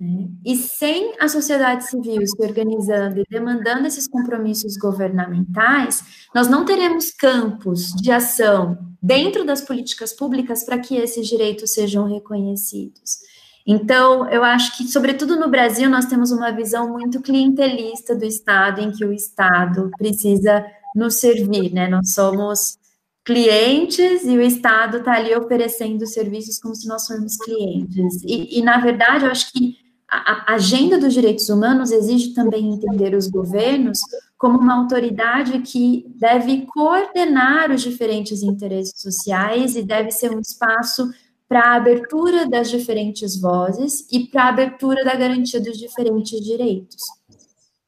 né? 0.00 0.30
E 0.42 0.56
sem 0.56 1.12
a 1.20 1.28
sociedade 1.28 1.84
civil 1.84 2.26
se 2.26 2.42
organizando 2.42 3.20
e 3.20 3.24
demandando 3.28 3.86
esses 3.86 4.08
compromissos 4.08 4.78
governamentais, 4.78 6.26
nós 6.34 6.48
não 6.48 6.64
teremos 6.64 7.10
campos 7.10 7.92
de 7.96 8.10
ação 8.10 8.78
dentro 9.02 9.44
das 9.44 9.60
políticas 9.60 10.14
públicas 10.14 10.64
para 10.64 10.78
que 10.78 10.96
esses 10.96 11.28
direitos 11.28 11.74
sejam 11.74 12.06
reconhecidos. 12.06 13.18
Então, 13.66 14.26
eu 14.30 14.42
acho 14.42 14.74
que, 14.74 14.88
sobretudo 14.88 15.36
no 15.36 15.50
Brasil, 15.50 15.90
nós 15.90 16.06
temos 16.06 16.30
uma 16.30 16.50
visão 16.50 16.90
muito 16.90 17.20
clientelista 17.20 18.16
do 18.16 18.24
Estado, 18.24 18.80
em 18.80 18.90
que 18.90 19.04
o 19.04 19.12
Estado 19.12 19.90
precisa 19.98 20.64
nos 20.94 21.16
servir, 21.16 21.72
né? 21.72 21.88
Nós 21.88 22.12
somos 22.12 22.78
clientes 23.24 24.24
e 24.24 24.37
o 24.37 24.42
Estado 24.42 24.98
está 24.98 25.14
ali 25.14 25.35
oferecendo 25.35 26.07
serviços 26.07 26.59
como 26.59 26.74
se 26.74 26.87
nós 26.87 27.07
fôssemos 27.07 27.37
clientes. 27.38 28.22
E, 28.22 28.59
e, 28.59 28.62
na 28.62 28.78
verdade, 28.78 29.24
eu 29.24 29.30
acho 29.30 29.50
que 29.50 29.76
a, 30.09 30.52
a 30.52 30.54
agenda 30.54 30.98
dos 30.98 31.14
direitos 31.14 31.48
humanos 31.48 31.90
exige 31.90 32.35
também 32.35 32.72
entender 32.72 33.14
os 33.14 33.26
governos 33.26 33.98
como 34.37 34.59
uma 34.59 34.74
autoridade 34.74 35.61
que 35.61 36.04
deve 36.16 36.66
coordenar 36.66 37.70
os 37.70 37.80
diferentes 37.80 38.42
interesses 38.42 39.00
sociais 39.00 39.74
e 39.74 39.83
deve 39.83 40.11
ser 40.11 40.30
um 40.30 40.40
espaço 40.40 41.11
para 41.48 41.61
a 41.61 41.76
abertura 41.76 42.46
das 42.46 42.70
diferentes 42.70 43.40
vozes 43.40 44.07
e 44.12 44.26
para 44.26 44.44
a 44.44 44.48
abertura 44.48 45.04
da 45.04 45.14
garantia 45.14 45.61
dos 45.61 45.78
diferentes 45.78 46.40
direitos. 46.40 47.02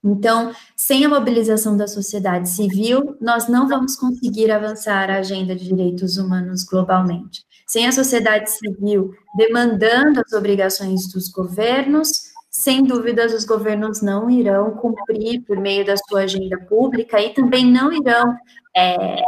Então, 0.07 0.53
sem 0.77 1.05
a 1.05 1.09
mobilização 1.09 1.77
da 1.77 1.88
sociedade 1.88 2.49
civil, 2.49 3.16
nós 3.21 3.49
não 3.49 3.69
vamos 3.69 3.97
conseguir 3.97 4.53
avançar 4.53 5.11
a 5.11 5.19
agenda 5.19 5.57
de 5.57 5.64
direitos 5.64 6.16
humanos 6.16 6.62
globalmente. 6.62 7.45
Sem 7.66 7.88
a 7.88 7.92
sociedade 7.92 8.49
civil 8.53 9.11
demandando 9.37 10.23
as 10.25 10.33
obrigações 10.33 11.12
dos 11.12 11.29
governos, 11.29 12.09
sem 12.49 12.85
dúvidas 12.85 13.35
os 13.35 13.45
governos 13.45 14.01
não 14.01 14.31
irão 14.31 14.77
cumprir 14.77 15.42
por 15.42 15.59
meio 15.59 15.85
da 15.85 15.97
sua 15.97 16.21
agenda 16.21 16.57
pública 16.66 17.21
e 17.21 17.35
também 17.35 17.71
não 17.71 17.92
irão 17.92 18.33
é, 18.77 19.21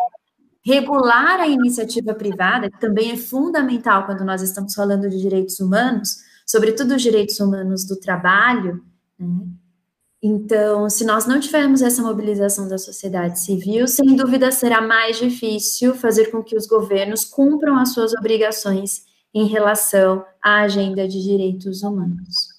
regular 0.64 1.40
a 1.40 1.48
iniciativa 1.48 2.14
privada, 2.14 2.70
que 2.70 2.78
também 2.78 3.10
é 3.10 3.16
fundamental 3.16 4.06
quando 4.06 4.24
nós 4.24 4.42
estamos 4.42 4.74
falando 4.74 5.10
de 5.10 5.20
direitos 5.20 5.58
humanos, 5.58 6.18
sobretudo 6.46 6.94
os 6.94 7.02
direitos 7.02 7.40
humanos 7.40 7.84
do 7.84 7.98
trabalho. 7.98 8.80
Né? 9.18 9.46
Então, 10.22 10.90
se 10.90 11.04
nós 11.04 11.26
não 11.26 11.38
tivermos 11.38 11.80
essa 11.80 12.02
mobilização 12.02 12.68
da 12.68 12.76
sociedade 12.76 13.38
civil, 13.38 13.86
sem 13.86 14.16
dúvida 14.16 14.50
será 14.50 14.80
mais 14.80 15.16
difícil 15.16 15.94
fazer 15.94 16.30
com 16.30 16.42
que 16.42 16.56
os 16.56 16.66
governos 16.66 17.24
cumpram 17.24 17.78
as 17.78 17.92
suas 17.92 18.12
obrigações 18.14 19.02
em 19.32 19.46
relação 19.46 20.24
à 20.42 20.62
agenda 20.62 21.06
de 21.06 21.22
direitos 21.22 21.82
humanos. 21.82 22.58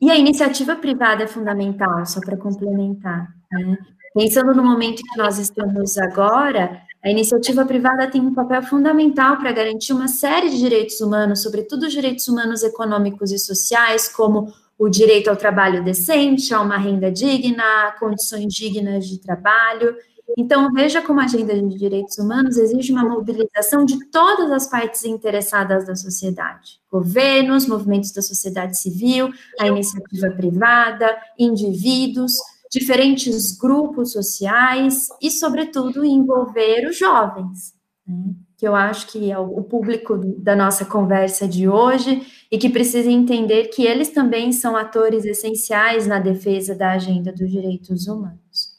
E 0.00 0.10
a 0.10 0.16
iniciativa 0.16 0.74
privada 0.74 1.24
é 1.24 1.26
fundamental, 1.26 2.04
só 2.04 2.20
para 2.20 2.36
complementar. 2.36 3.28
Né? 3.52 3.78
Pensando 4.14 4.52
no 4.54 4.64
momento 4.64 5.02
que 5.02 5.18
nós 5.18 5.38
estamos 5.38 5.96
agora, 5.98 6.82
a 7.04 7.10
iniciativa 7.10 7.64
privada 7.64 8.10
tem 8.10 8.20
um 8.20 8.34
papel 8.34 8.62
fundamental 8.62 9.36
para 9.36 9.52
garantir 9.52 9.92
uma 9.92 10.08
série 10.08 10.50
de 10.50 10.58
direitos 10.58 11.00
humanos, 11.00 11.42
sobretudo 11.42 11.84
os 11.86 11.92
direitos 11.92 12.26
humanos 12.26 12.64
econômicos 12.64 13.30
e 13.30 13.38
sociais, 13.38 14.08
como 14.08 14.52
o 14.78 14.88
direito 14.88 15.28
ao 15.28 15.36
trabalho 15.36 15.82
decente, 15.82 16.54
a 16.54 16.60
uma 16.60 16.78
renda 16.78 17.10
digna, 17.10 17.92
condições 17.98 18.52
dignas 18.54 19.06
de 19.06 19.20
trabalho. 19.20 19.96
Então, 20.36 20.70
veja 20.72 21.02
como 21.02 21.20
a 21.20 21.24
agenda 21.24 21.54
de 21.54 21.76
direitos 21.76 22.16
humanos 22.18 22.56
exige 22.56 22.92
uma 22.92 23.02
mobilização 23.02 23.84
de 23.84 23.98
todas 24.10 24.52
as 24.52 24.68
partes 24.68 25.04
interessadas 25.04 25.86
da 25.86 25.96
sociedade: 25.96 26.80
governos, 26.90 27.66
movimentos 27.66 28.12
da 28.12 28.22
sociedade 28.22 28.78
civil, 28.78 29.30
a 29.58 29.66
iniciativa 29.66 30.30
privada, 30.30 31.18
indivíduos 31.38 32.34
diferentes 32.70 33.56
grupos 33.56 34.12
sociais 34.12 35.08
e, 35.20 35.30
sobretudo, 35.30 36.04
envolver 36.04 36.86
os 36.86 36.98
jovens, 36.98 37.74
né? 38.06 38.34
Que 38.58 38.66
eu 38.66 38.74
acho 38.74 39.06
que 39.06 39.30
é 39.30 39.38
o 39.38 39.62
público 39.62 40.18
da 40.18 40.56
nossa 40.56 40.84
conversa 40.84 41.46
de 41.46 41.68
hoje 41.68 42.26
e 42.50 42.58
que 42.58 42.68
precisa 42.68 43.08
entender 43.08 43.68
que 43.68 43.86
eles 43.86 44.10
também 44.10 44.50
são 44.50 44.76
atores 44.76 45.24
essenciais 45.24 46.08
na 46.08 46.18
defesa 46.18 46.74
da 46.74 46.90
agenda 46.90 47.32
dos 47.32 47.48
direitos 47.48 48.08
humanos. 48.08 48.76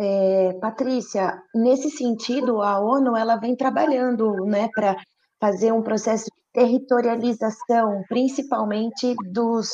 É, 0.00 0.52
Patrícia, 0.60 1.42
nesse 1.52 1.90
sentido, 1.90 2.62
a 2.62 2.78
ONU 2.78 3.16
ela 3.16 3.36
vem 3.36 3.56
trabalhando 3.56 4.32
né, 4.46 4.68
para 4.72 4.96
fazer 5.40 5.72
um 5.72 5.82
processo 5.82 6.26
de 6.26 6.42
territorialização, 6.52 8.04
principalmente 8.08 9.16
dos 9.32 9.68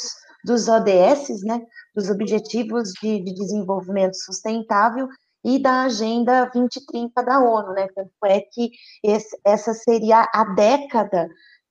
dos 0.44 0.68
ODS, 0.68 1.42
né, 1.44 1.61
dos 1.94 2.09
Objetivos 2.09 2.92
de, 3.03 3.22
de 3.22 3.35
Desenvolvimento 3.35 4.14
Sustentável 4.14 5.09
e 5.44 5.59
da 5.59 5.83
Agenda 5.83 6.51
2030 6.53 7.22
da 7.22 7.40
ONU, 7.40 7.72
né? 7.72 7.88
Tanto 7.94 8.11
é 8.24 8.40
que 8.40 8.70
esse, 9.03 9.38
essa 9.44 9.72
seria 9.72 10.29
a 10.33 10.44
década 10.55 11.29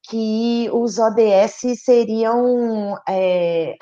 que 0.10 0.70
os 0.72 0.98
ODS 0.98 1.82
seriam 1.84 2.98
é, 3.08 3.76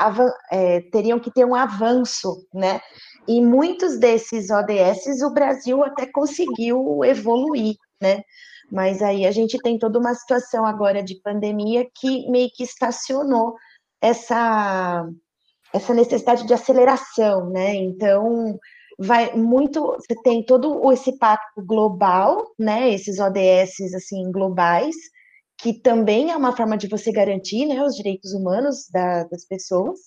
é, 0.51 0.81
teriam 0.91 1.19
que 1.19 1.31
ter 1.31 1.45
um 1.45 1.55
avanço, 1.55 2.47
né? 2.53 2.81
E 3.27 3.41
muitos 3.41 3.99
desses 3.99 4.49
ODS 4.49 5.21
o 5.23 5.31
Brasil 5.31 5.83
até 5.83 6.05
conseguiu 6.07 7.03
evoluir, 7.03 7.75
né? 8.01 8.23
Mas 8.71 9.01
aí 9.01 9.25
a 9.25 9.31
gente 9.31 9.57
tem 9.59 9.77
toda 9.77 9.99
uma 9.99 10.15
situação 10.15 10.65
agora 10.65 11.03
de 11.03 11.21
pandemia 11.21 11.87
que 11.93 12.29
meio 12.29 12.49
que 12.55 12.63
estacionou 12.63 13.55
essa, 14.01 15.07
essa 15.73 15.93
necessidade 15.93 16.45
de 16.47 16.53
aceleração, 16.53 17.49
né? 17.51 17.75
Então, 17.75 18.57
vai 18.99 19.35
muito, 19.35 19.81
você 19.97 20.15
tem 20.23 20.43
todo 20.43 20.91
esse 20.91 21.17
pacto 21.17 21.63
global, 21.65 22.45
né? 22.57 22.93
Esses 22.93 23.19
ODS 23.19 23.93
assim 23.95 24.31
globais, 24.31 24.95
que 25.57 25.73
também 25.73 26.31
é 26.31 26.35
uma 26.35 26.55
forma 26.55 26.77
de 26.77 26.87
você 26.87 27.11
garantir, 27.11 27.65
né, 27.65 27.83
os 27.83 27.95
direitos 27.95 28.33
humanos 28.33 28.87
da, 28.91 29.23
das 29.25 29.45
pessoas, 29.45 29.99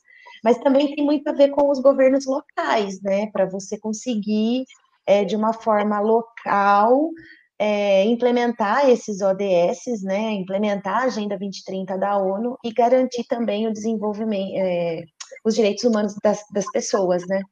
mas 0.44 0.59
também 0.59 0.94
tem 0.94 1.05
muito 1.05 1.27
a 1.29 1.33
ver 1.33 1.48
com 1.51 1.70
os 1.70 1.81
governos 1.81 2.27
locais, 2.27 3.01
né? 3.03 3.31
Para 3.33 3.46
você 3.46 3.79
conseguir 3.79 4.64
é, 5.07 5.24
de 5.24 5.37
uma 5.37 5.53
forma 5.53 6.01
local 6.01 7.11
é, 7.59 8.05
implementar 8.05 8.88
esses 8.88 9.20
ODS, 9.20 10.03
né, 10.05 10.33
implementar 10.33 11.03
a 11.03 11.05
Agenda 11.07 11.37
2030 11.38 11.98
da 11.98 12.16
ONU 12.16 12.57
e 12.64 12.72
garantir 12.72 13.24
também 13.24 13.66
o 13.66 13.72
desenvolvimento, 13.72 14.53
é, 14.55 15.03
os 15.44 15.55
direitos 15.55 15.85
humanos 15.85 16.14
das, 16.22 16.40
das 16.53 16.70
pessoas, 16.70 17.27
né? 17.27 17.42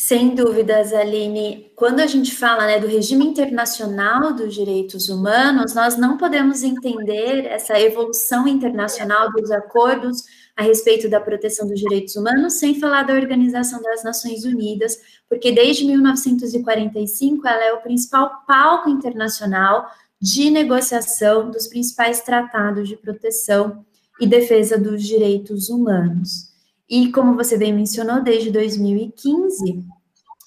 Sem 0.00 0.34
dúvidas, 0.34 0.94
Aline. 0.94 1.70
Quando 1.76 2.00
a 2.00 2.06
gente 2.06 2.34
fala 2.34 2.64
né, 2.64 2.80
do 2.80 2.86
regime 2.86 3.22
internacional 3.22 4.32
dos 4.32 4.54
direitos 4.54 5.10
humanos, 5.10 5.74
nós 5.74 5.98
não 5.98 6.16
podemos 6.16 6.62
entender 6.62 7.44
essa 7.44 7.78
evolução 7.78 8.48
internacional 8.48 9.30
dos 9.30 9.50
acordos 9.50 10.24
a 10.56 10.62
respeito 10.62 11.06
da 11.06 11.20
proteção 11.20 11.68
dos 11.68 11.78
direitos 11.78 12.16
humanos 12.16 12.54
sem 12.54 12.80
falar 12.80 13.02
da 13.02 13.12
Organização 13.12 13.82
das 13.82 14.02
Nações 14.02 14.42
Unidas, 14.46 14.98
porque 15.28 15.52
desde 15.52 15.84
1945 15.84 17.46
ela 17.46 17.62
é 17.62 17.74
o 17.74 17.82
principal 17.82 18.42
palco 18.46 18.88
internacional 18.88 19.86
de 20.18 20.50
negociação 20.50 21.50
dos 21.50 21.66
principais 21.66 22.22
tratados 22.22 22.88
de 22.88 22.96
proteção 22.96 23.84
e 24.18 24.26
defesa 24.26 24.78
dos 24.78 25.02
direitos 25.02 25.68
humanos. 25.68 26.49
E 26.90 27.12
como 27.12 27.36
você 27.36 27.56
bem 27.56 27.72
mencionou, 27.72 28.20
desde 28.20 28.50
2015, 28.50 29.84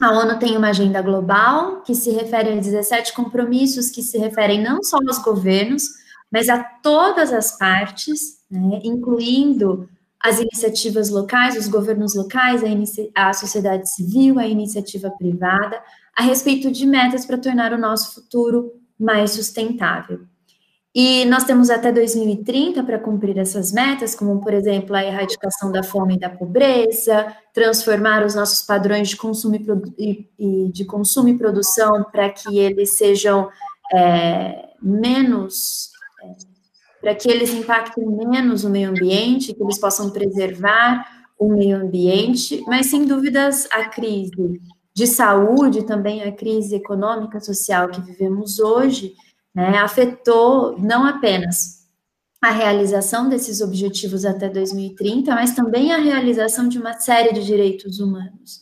a 0.02 0.12
ONU 0.12 0.38
tem 0.40 0.58
uma 0.58 0.70
agenda 0.70 1.02
global 1.02 1.82
que 1.84 1.96
se 1.96 2.12
refere 2.12 2.52
a 2.52 2.56
17 2.56 3.14
compromissos 3.14 3.90
que 3.90 4.02
se 4.02 4.18
referem 4.18 4.62
não 4.62 4.84
só 4.84 4.98
aos 4.98 5.20
governos, 5.20 5.84
mas 6.30 6.50
a 6.50 6.62
todas 6.62 7.32
as 7.32 7.58
partes, 7.58 8.40
né, 8.52 8.82
incluindo 8.84 9.88
as 10.22 10.40
iniciativas 10.40 11.10
locais, 11.10 11.56
os 11.56 11.68
governos 11.68 12.16
locais, 12.16 12.62
a, 12.64 13.30
a 13.30 13.34
sociedade 13.34 13.90
civil, 13.94 14.38
a 14.40 14.48
iniciativa 14.48 15.10
privada, 15.12 15.82
a 16.18 16.24
respeito 16.24 16.70
de 16.72 16.86
metas 16.86 17.26
para 17.26 17.38
tornar 17.38 17.72
o 17.72 17.78
nosso 17.78 18.16
futuro 18.16 18.74
mais 19.00 19.32
sustentável. 19.32 20.22
E 20.96 21.26
nós 21.26 21.44
temos 21.44 21.72
até 21.72 21.92
2030 21.92 22.84
para 22.84 23.00
cumprir 23.00 23.40
essas 23.40 23.72
metas, 23.72 24.14
como, 24.14 24.40
por 24.42 24.54
exemplo, 24.54 24.96
a 24.96 25.04
erradicação 25.04 25.72
da 25.72 25.82
fome 25.82 26.16
e 26.16 26.20
da 26.20 26.30
pobreza, 26.30 27.36
transformar 27.52 28.24
os 28.24 28.36
nossos 28.36 28.62
padrões 28.62 29.10
de 29.10 29.18
consumo 29.18 29.56
e, 29.98 30.30
e 30.38 30.72
de 30.72 30.86
consumo 30.86 31.30
e 31.30 31.38
produção 31.38 32.04
para 32.12 32.30
que 32.30 32.60
eles 32.60 32.96
sejam 32.96 33.50
é, 33.92 34.70
menos. 34.80 35.90
É, 36.24 36.54
para 37.02 37.16
que 37.16 37.30
eles 37.30 37.52
impactem 37.54 38.06
menos 38.06 38.64
o 38.64 38.70
meio 38.70 38.92
ambiente, 38.92 39.54
que 39.54 39.62
eles 39.62 39.78
possam 39.78 40.10
preservar 40.12 41.06
o 41.38 41.50
meio 41.50 41.76
ambiente, 41.76 42.64
mas 42.66 42.86
sem 42.86 43.06
dúvidas 43.06 43.68
a 43.72 43.90
crise 43.90 44.62
de 44.94 45.08
saúde, 45.08 45.84
também 45.84 46.24
a 46.24 46.32
crise 46.32 46.76
econômica 46.76 47.42
social 47.42 47.90
que 47.90 48.00
vivemos 48.00 48.60
hoje, 48.60 49.16
né, 49.54 49.78
afetou 49.78 50.78
não 50.80 51.06
apenas 51.06 51.84
a 52.42 52.52
realização 52.52 53.30
desses 53.30 53.62
objetivos 53.62 54.26
até 54.26 54.50
2030, 54.50 55.34
mas 55.34 55.56
também 55.56 55.94
a 55.94 55.98
realização 55.98 56.68
de 56.68 56.78
uma 56.78 56.94
série 56.94 57.34
de 57.34 57.46
direitos 57.46 58.00
humanos. 58.00 58.62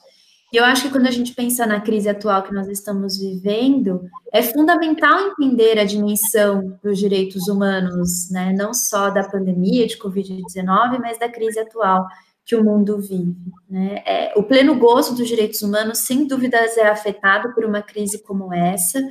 E 0.53 0.57
eu 0.57 0.65
acho 0.65 0.83
que 0.83 0.89
quando 0.89 1.07
a 1.07 1.11
gente 1.11 1.33
pensa 1.33 1.65
na 1.65 1.79
crise 1.79 2.09
atual 2.09 2.43
que 2.43 2.53
nós 2.53 2.67
estamos 2.67 3.17
vivendo, 3.17 4.01
é 4.33 4.43
fundamental 4.43 5.29
entender 5.29 5.79
a 5.79 5.85
dimensão 5.85 6.77
dos 6.83 6.99
direitos 6.99 7.47
humanos, 7.47 8.29
né, 8.29 8.53
não 8.53 8.73
só 8.73 9.09
da 9.09 9.23
pandemia 9.23 9.87
de 9.87 9.97
Covid-19, 9.97 10.99
mas 10.99 11.17
da 11.17 11.29
crise 11.29 11.57
atual 11.57 12.05
que 12.45 12.55
o 12.55 12.63
mundo 12.63 12.99
vive. 12.99 13.35
Né? 13.69 14.03
É, 14.05 14.33
o 14.35 14.43
pleno 14.43 14.75
gozo 14.75 15.15
dos 15.15 15.27
direitos 15.27 15.61
humanos, 15.61 15.99
sem 15.99 16.27
dúvidas, 16.27 16.75
é 16.77 16.87
afetado 16.87 17.53
por 17.53 17.63
uma 17.63 17.81
crise 17.81 18.21
como 18.21 18.53
essa, 18.53 19.01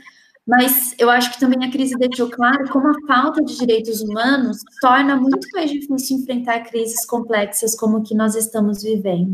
mas 0.50 0.96
eu 0.98 1.08
acho 1.08 1.30
que 1.30 1.38
também 1.38 1.64
a 1.64 1.70
crise 1.70 1.94
deixou 1.96 2.28
claro 2.28 2.68
como 2.70 2.88
a 2.88 3.06
falta 3.06 3.40
de 3.40 3.56
direitos 3.56 4.00
humanos 4.00 4.56
torna 4.80 5.14
muito 5.14 5.46
mais 5.54 5.70
difícil 5.70 6.16
enfrentar 6.16 6.64
crises 6.64 7.06
complexas 7.06 7.76
como 7.76 7.98
o 7.98 8.02
que 8.02 8.16
nós 8.16 8.34
estamos 8.34 8.82
vivendo. 8.82 9.32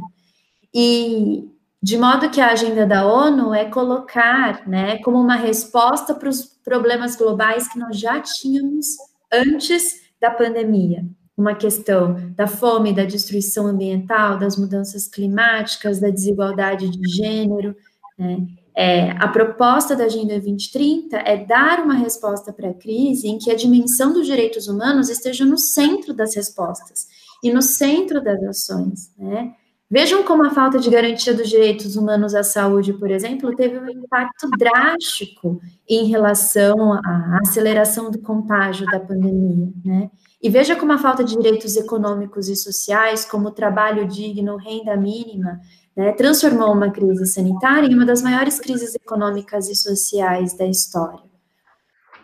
E 0.74 1.48
de 1.83 1.96
modo 1.96 2.29
que 2.29 2.38
a 2.38 2.50
agenda 2.50 2.85
da 2.85 3.07
ONU 3.07 3.55
é 3.55 3.64
colocar, 3.64 4.68
né, 4.68 4.98
como 4.98 5.18
uma 5.18 5.37
resposta 5.37 6.14
para 6.14 6.29
os 6.29 6.44
problemas 6.62 7.16
globais 7.16 7.66
que 7.66 7.79
nós 7.79 7.98
já 7.98 8.20
tínhamos 8.20 8.87
antes 9.33 10.02
da 10.20 10.31
pandemia, 10.31 11.02
uma 11.35 11.55
questão 11.55 12.31
da 12.35 12.46
fome, 12.46 12.92
da 12.92 13.07
destruição 13.07 13.66
ambiental, 13.66 14.37
das 14.37 14.59
mudanças 14.59 15.09
climáticas, 15.09 15.98
da 15.98 16.11
desigualdade 16.11 16.90
de 16.90 17.09
gênero, 17.09 17.74
né? 18.18 18.46
É, 18.79 19.12
a 19.12 19.27
proposta 19.27 19.97
da 19.97 20.05
Agenda 20.05 20.35
2030 20.35 21.17
é 21.17 21.47
dar 21.47 21.81
uma 21.81 21.95
resposta 21.95 22.53
para 22.53 22.69
a 22.69 22.75
crise 22.75 23.27
em 23.27 23.39
que 23.39 23.51
a 23.51 23.57
dimensão 23.57 24.12
dos 24.12 24.27
direitos 24.27 24.69
humanos 24.69 25.09
esteja 25.09 25.47
no 25.47 25.57
centro 25.57 26.12
das 26.12 26.37
respostas 26.37 27.07
e 27.43 27.51
no 27.51 27.62
centro 27.62 28.23
das 28.23 28.43
ações. 28.43 29.11
Né? 29.19 29.55
Vejam 29.91 30.25
como 30.25 30.45
a 30.45 30.51
falta 30.51 30.79
de 30.79 30.91
garantia 30.91 31.33
dos 31.33 31.49
direitos 31.49 31.97
humanos 31.97 32.35
à 32.35 32.43
saúde, 32.43 32.93
por 32.93 33.11
exemplo, 33.11 33.57
teve 33.57 33.79
um 33.79 33.89
impacto 33.89 34.51
drástico 34.59 35.59
em 35.89 36.05
relação 36.09 36.93
à 36.93 37.39
aceleração 37.41 38.11
do 38.11 38.19
contágio 38.19 38.85
da 38.87 39.01
pandemia. 39.01 39.73
Né? 39.83 40.11
E 40.43 40.51
veja 40.51 40.77
como 40.77 40.93
a 40.93 40.99
falta 40.99 41.25
de 41.25 41.35
direitos 41.35 41.77
econômicos 41.77 42.49
e 42.51 42.57
sociais, 42.57 43.25
como 43.25 43.51
trabalho 43.53 44.07
digno, 44.07 44.57
renda 44.57 44.95
mínima, 44.99 45.61
né, 45.97 46.13
transformou 46.13 46.73
uma 46.73 46.91
crise 46.91 47.27
sanitária 47.27 47.87
em 47.87 47.95
uma 47.95 48.05
das 48.05 48.23
maiores 48.23 48.61
crises 48.61 48.95
econômicas 48.95 49.69
e 49.69 49.75
sociais 49.75 50.57
da 50.57 50.67
história. 50.67 51.25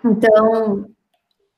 Então, 0.04 0.86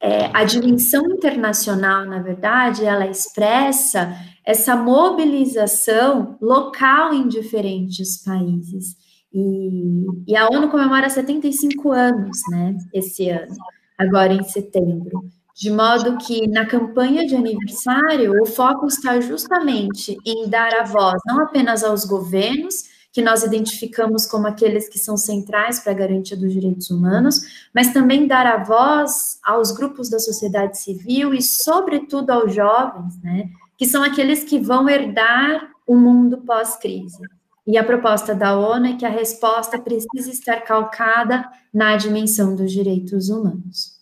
é, 0.01 0.31
a 0.35 0.45
dimensão 0.45 1.07
internacional, 1.07 2.05
na 2.05 2.21
verdade, 2.21 2.85
ela 2.85 3.07
expressa 3.07 4.15
essa 4.45 4.77
mobilização 4.77 6.37
local 6.41 7.13
em 7.15 7.27
diferentes 7.27 8.23
países. 8.23 8.97
E, 9.33 10.05
e 10.29 10.37
a 10.37 10.47
ONU 10.49 10.69
comemora 10.69 11.09
75 11.09 11.91
anos, 11.91 12.39
né, 12.51 12.77
esse 12.93 13.29
ano, 13.31 13.57
agora 13.99 14.33
em 14.33 14.45
setembro. 14.45 15.25
De 15.55 15.71
modo 15.71 16.19
que 16.19 16.49
na 16.49 16.67
campanha 16.67 17.25
de 17.25 17.37
aniversário, 17.37 18.43
o 18.43 18.45
foco 18.45 18.87
está 18.89 19.21
justamente 19.21 20.19
em 20.27 20.49
dar 20.49 20.75
a 20.75 20.83
voz 20.83 21.15
não 21.25 21.41
apenas 21.43 21.85
aos 21.85 22.05
governos, 22.05 22.93
que 23.13 23.23
nós 23.23 23.45
identificamos 23.45 24.27
como 24.27 24.49
aqueles 24.49 24.89
que 24.89 24.99
são 24.99 25.17
centrais 25.17 25.79
para 25.79 25.93
a 25.93 25.95
garantia 25.95 26.37
dos 26.37 26.53
direitos 26.53 26.91
humanos, 26.91 27.69
mas 27.73 27.93
também 27.93 28.27
dar 28.27 28.45
a 28.45 28.65
voz 28.65 29.39
aos 29.45 29.71
grupos 29.71 30.11
da 30.11 30.19
sociedade 30.19 30.77
civil 30.77 31.33
e, 31.33 31.41
sobretudo, 31.41 32.31
aos 32.31 32.53
jovens, 32.53 33.17
né, 33.23 33.49
que 33.79 33.87
são 33.87 34.03
aqueles 34.03 34.43
que 34.43 34.59
vão 34.59 34.89
herdar 34.89 35.71
o 35.87 35.95
mundo 35.95 36.39
pós-crise. 36.39 37.23
E 37.65 37.79
a 37.79 37.85
proposta 37.85 38.35
da 38.35 38.59
ONU 38.59 38.87
é 38.87 38.97
que 38.97 39.07
a 39.07 39.11
resposta 39.11 39.79
precisa 39.79 40.29
estar 40.29 40.63
calcada 40.63 41.49
na 41.73 41.97
dimensão 41.97 42.57
dos 42.57 42.73
direitos 42.73 43.29
humanos 43.29 43.94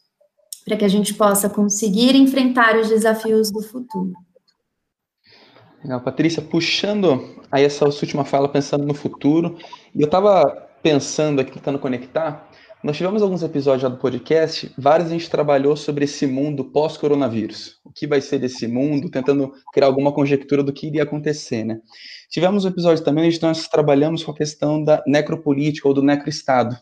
para 0.65 0.77
que 0.77 0.85
a 0.85 0.89
gente 0.89 1.15
possa 1.15 1.49
conseguir 1.49 2.15
enfrentar 2.15 2.77
os 2.79 2.89
desafios 2.89 3.51
do 3.51 3.63
futuro. 3.63 4.13
Legal, 5.83 6.01
Patrícia, 6.01 6.41
puxando 6.41 7.37
aí 7.51 7.65
essa 7.65 7.85
última 7.85 8.25
fala, 8.25 8.49
pensando 8.49 8.87
no 8.87 8.95
futuro, 8.95 9.59
e 9.95 10.01
eu 10.01 10.07
estava 10.07 10.69
pensando 10.83 11.41
aqui, 11.41 11.53
tentando 11.53 11.79
conectar, 11.79 12.49
nós 12.83 12.97
tivemos 12.97 13.23
alguns 13.23 13.45
episódios 13.45 13.83
já 13.83 13.89
do 13.89 13.97
podcast, 13.97 14.73
vários 14.77 15.09
a 15.09 15.13
gente 15.13 15.31
trabalhou 15.31 15.77
sobre 15.77 16.05
esse 16.05 16.27
mundo 16.27 16.65
pós-coronavírus. 16.65 17.79
O 17.85 17.93
que 17.93 18.09
vai 18.09 18.21
ser 18.21 18.41
desse 18.41 18.67
mundo, 18.67 19.09
tentando 19.09 19.53
criar 19.73 19.87
alguma 19.87 20.13
conjectura 20.13 20.65
do 20.65 20.73
que 20.73 20.89
iria 20.89 21.05
acontecer, 21.05 21.65
né? 21.65 21.81
Tivemos 22.29 22.65
um 22.65 22.69
episódio 22.69 23.05
também 23.05 23.27
onde 23.27 23.41
nós 23.41 23.69
trabalhamos 23.69 24.25
com 24.25 24.33
a 24.33 24.37
questão 24.37 24.83
da 24.83 25.01
necropolítica 25.07 25.87
ou 25.87 25.95
do 25.95 26.03
necroestado, 26.03 26.77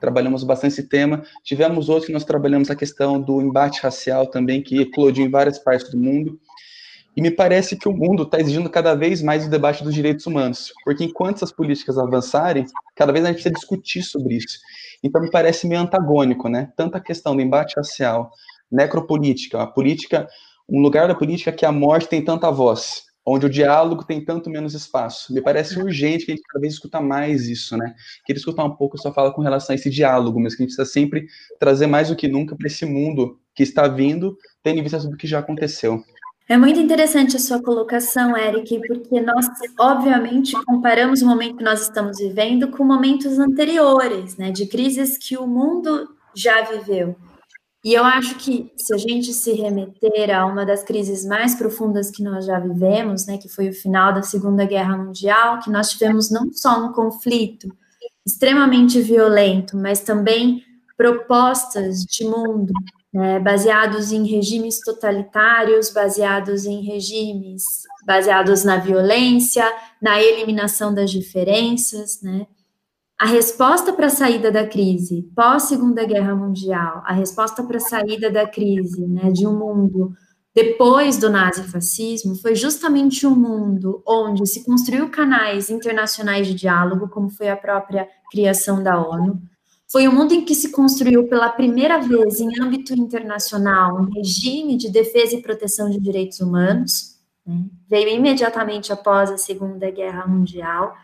trabalhamos 0.00 0.44
bastante 0.44 0.72
esse 0.72 0.88
tema. 0.88 1.22
Tivemos 1.42 1.88
outros 1.88 2.06
que 2.06 2.12
nós 2.12 2.24
trabalhamos 2.24 2.70
a 2.70 2.76
questão 2.76 3.20
do 3.20 3.40
embate 3.40 3.80
racial 3.80 4.26
também, 4.26 4.62
que 4.62 4.80
eclodiu 4.80 5.24
em 5.24 5.30
várias 5.30 5.58
partes 5.58 5.90
do 5.90 5.98
mundo. 5.98 6.38
E 7.16 7.22
me 7.22 7.30
parece 7.30 7.76
que 7.76 7.88
o 7.88 7.92
mundo 7.92 8.24
está 8.24 8.40
exigindo 8.40 8.68
cada 8.68 8.94
vez 8.94 9.22
mais 9.22 9.46
o 9.46 9.50
debate 9.50 9.84
dos 9.84 9.94
direitos 9.94 10.26
humanos, 10.26 10.72
porque 10.84 11.04
enquanto 11.04 11.36
essas 11.36 11.52
políticas 11.52 11.96
avançarem, 11.96 12.66
cada 12.96 13.12
vez 13.12 13.24
a 13.24 13.28
gente 13.28 13.36
precisa 13.36 13.54
discutir 13.54 14.02
sobre 14.02 14.34
isso. 14.34 14.58
Então 15.02 15.20
me 15.20 15.30
parece 15.30 15.68
meio 15.68 15.80
antagônico, 15.80 16.48
né? 16.48 16.72
Tanto 16.76 16.96
a 16.96 17.00
questão 17.00 17.36
do 17.36 17.42
embate 17.42 17.74
racial, 17.76 18.32
necropolítica, 18.70 19.62
a 19.62 19.66
política, 19.66 20.26
um 20.68 20.80
lugar 20.80 21.06
da 21.06 21.14
política 21.14 21.52
que 21.52 21.64
a 21.64 21.70
morte 21.70 22.08
tem 22.08 22.24
tanta 22.24 22.50
voz, 22.50 23.04
onde 23.26 23.46
o 23.46 23.50
diálogo 23.50 24.04
tem 24.04 24.24
tanto 24.24 24.50
menos 24.50 24.74
espaço. 24.74 25.32
Me 25.32 25.40
parece 25.40 25.78
urgente 25.78 26.26
que 26.26 26.32
a 26.32 26.34
gente 26.34 26.44
cada 26.46 26.60
vez 26.60 26.74
escuta 26.74 27.00
mais 27.00 27.48
isso, 27.48 27.76
né? 27.76 27.94
Queria 28.26 28.38
escutar 28.38 28.64
um 28.64 28.76
pouco 28.76 28.96
a 28.96 29.00
sua 29.00 29.12
fala 29.12 29.32
com 29.32 29.40
relação 29.40 29.72
a 29.72 29.76
esse 29.76 29.88
diálogo, 29.88 30.38
mas 30.40 30.54
que 30.54 30.62
a 30.62 30.66
gente 30.66 30.76
precisa 30.76 30.92
sempre 30.92 31.26
trazer 31.58 31.86
mais 31.86 32.08
do 32.08 32.16
que 32.16 32.28
nunca 32.28 32.54
para 32.54 32.66
esse 32.66 32.84
mundo 32.84 33.38
que 33.54 33.62
está 33.62 33.88
vindo, 33.88 34.36
tendo 34.62 34.78
em 34.78 34.82
vista 34.82 35.00
tudo 35.00 35.16
que 35.16 35.26
já 35.26 35.38
aconteceu. 35.38 36.02
É 36.46 36.58
muito 36.58 36.78
interessante 36.78 37.36
a 37.36 37.40
sua 37.40 37.62
colocação, 37.62 38.36
Eric, 38.36 38.78
porque 38.86 39.18
nós, 39.22 39.46
obviamente, 39.80 40.52
comparamos 40.66 41.22
o 41.22 41.26
momento 41.26 41.56
que 41.56 41.64
nós 41.64 41.80
estamos 41.80 42.18
vivendo 42.18 42.68
com 42.68 42.84
momentos 42.84 43.38
anteriores, 43.38 44.36
né, 44.36 44.50
de 44.50 44.66
crises 44.66 45.16
que 45.16 45.38
o 45.38 45.46
mundo 45.46 46.06
já 46.34 46.60
viveu. 46.60 47.16
E 47.84 47.92
eu 47.92 48.02
acho 48.02 48.36
que 48.36 48.72
se 48.78 48.94
a 48.94 48.96
gente 48.96 49.34
se 49.34 49.52
remeter 49.52 50.34
a 50.34 50.46
uma 50.46 50.64
das 50.64 50.82
crises 50.82 51.22
mais 51.22 51.54
profundas 51.54 52.10
que 52.10 52.22
nós 52.22 52.46
já 52.46 52.58
vivemos, 52.58 53.26
né, 53.26 53.36
que 53.36 53.48
foi 53.48 53.68
o 53.68 53.74
final 53.74 54.10
da 54.10 54.22
Segunda 54.22 54.64
Guerra 54.64 54.96
Mundial, 54.96 55.60
que 55.60 55.70
nós 55.70 55.90
tivemos 55.90 56.30
não 56.30 56.50
só 56.50 56.82
um 56.82 56.92
conflito 56.92 57.68
extremamente 58.26 59.02
violento, 59.02 59.76
mas 59.76 60.00
também 60.00 60.62
propostas 60.96 62.04
de 62.04 62.24
mundo 62.24 62.72
né, 63.12 63.38
baseados 63.38 64.12
em 64.12 64.26
regimes 64.26 64.80
totalitários, 64.80 65.90
baseados 65.90 66.64
em 66.64 66.82
regimes 66.82 67.62
baseados 68.06 68.64
na 68.64 68.78
violência, 68.78 69.64
na 70.00 70.22
eliminação 70.22 70.94
das 70.94 71.10
diferenças, 71.10 72.20
né? 72.22 72.46
A 73.24 73.26
resposta 73.26 73.90
para 73.90 74.08
a 74.08 74.10
saída 74.10 74.52
da 74.52 74.66
crise 74.66 75.22
pós 75.34 75.62
Segunda 75.62 76.04
Guerra 76.04 76.36
Mundial, 76.36 77.02
a 77.06 77.14
resposta 77.14 77.62
para 77.62 77.78
a 77.78 77.80
saída 77.80 78.30
da 78.30 78.46
crise, 78.46 79.06
né, 79.06 79.30
de 79.30 79.46
um 79.46 79.58
mundo 79.58 80.12
depois 80.54 81.16
do 81.16 81.30
nazifascismo, 81.30 82.34
foi 82.36 82.54
justamente 82.54 83.26
um 83.26 83.34
mundo 83.34 84.02
onde 84.06 84.46
se 84.46 84.62
construiu 84.62 85.08
canais 85.08 85.70
internacionais 85.70 86.46
de 86.46 86.52
diálogo, 86.52 87.08
como 87.08 87.30
foi 87.30 87.48
a 87.48 87.56
própria 87.56 88.06
criação 88.30 88.82
da 88.82 89.00
ONU. 89.00 89.40
Foi 89.90 90.06
um 90.06 90.12
mundo 90.12 90.34
em 90.34 90.44
que 90.44 90.54
se 90.54 90.70
construiu 90.70 91.26
pela 91.26 91.48
primeira 91.48 91.96
vez 92.00 92.40
em 92.40 92.60
âmbito 92.60 92.92
internacional 92.92 94.02
um 94.02 94.12
regime 94.12 94.76
de 94.76 94.90
defesa 94.90 95.34
e 95.34 95.40
proteção 95.40 95.88
de 95.88 95.98
direitos 95.98 96.40
humanos. 96.40 97.18
Né? 97.46 97.64
Veio 97.88 98.10
imediatamente 98.10 98.92
após 98.92 99.30
a 99.30 99.38
Segunda 99.38 99.90
Guerra 99.90 100.26
Mundial 100.26 100.94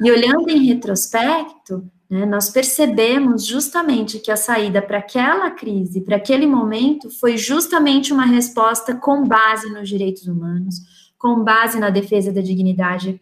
e 0.00 0.10
olhando 0.10 0.48
em 0.50 0.66
retrospecto, 0.66 1.88
né, 2.10 2.26
nós 2.26 2.50
percebemos 2.50 3.44
justamente 3.44 4.18
que 4.18 4.30
a 4.30 4.36
saída 4.36 4.82
para 4.82 4.98
aquela 4.98 5.50
crise, 5.50 6.00
para 6.00 6.16
aquele 6.16 6.46
momento, 6.46 7.10
foi 7.10 7.36
justamente 7.36 8.12
uma 8.12 8.24
resposta 8.24 8.94
com 8.94 9.26
base 9.26 9.70
nos 9.72 9.88
direitos 9.88 10.26
humanos, 10.26 10.76
com 11.18 11.42
base 11.42 11.78
na 11.78 11.90
defesa 11.90 12.32
da 12.32 12.40
dignidade 12.40 13.20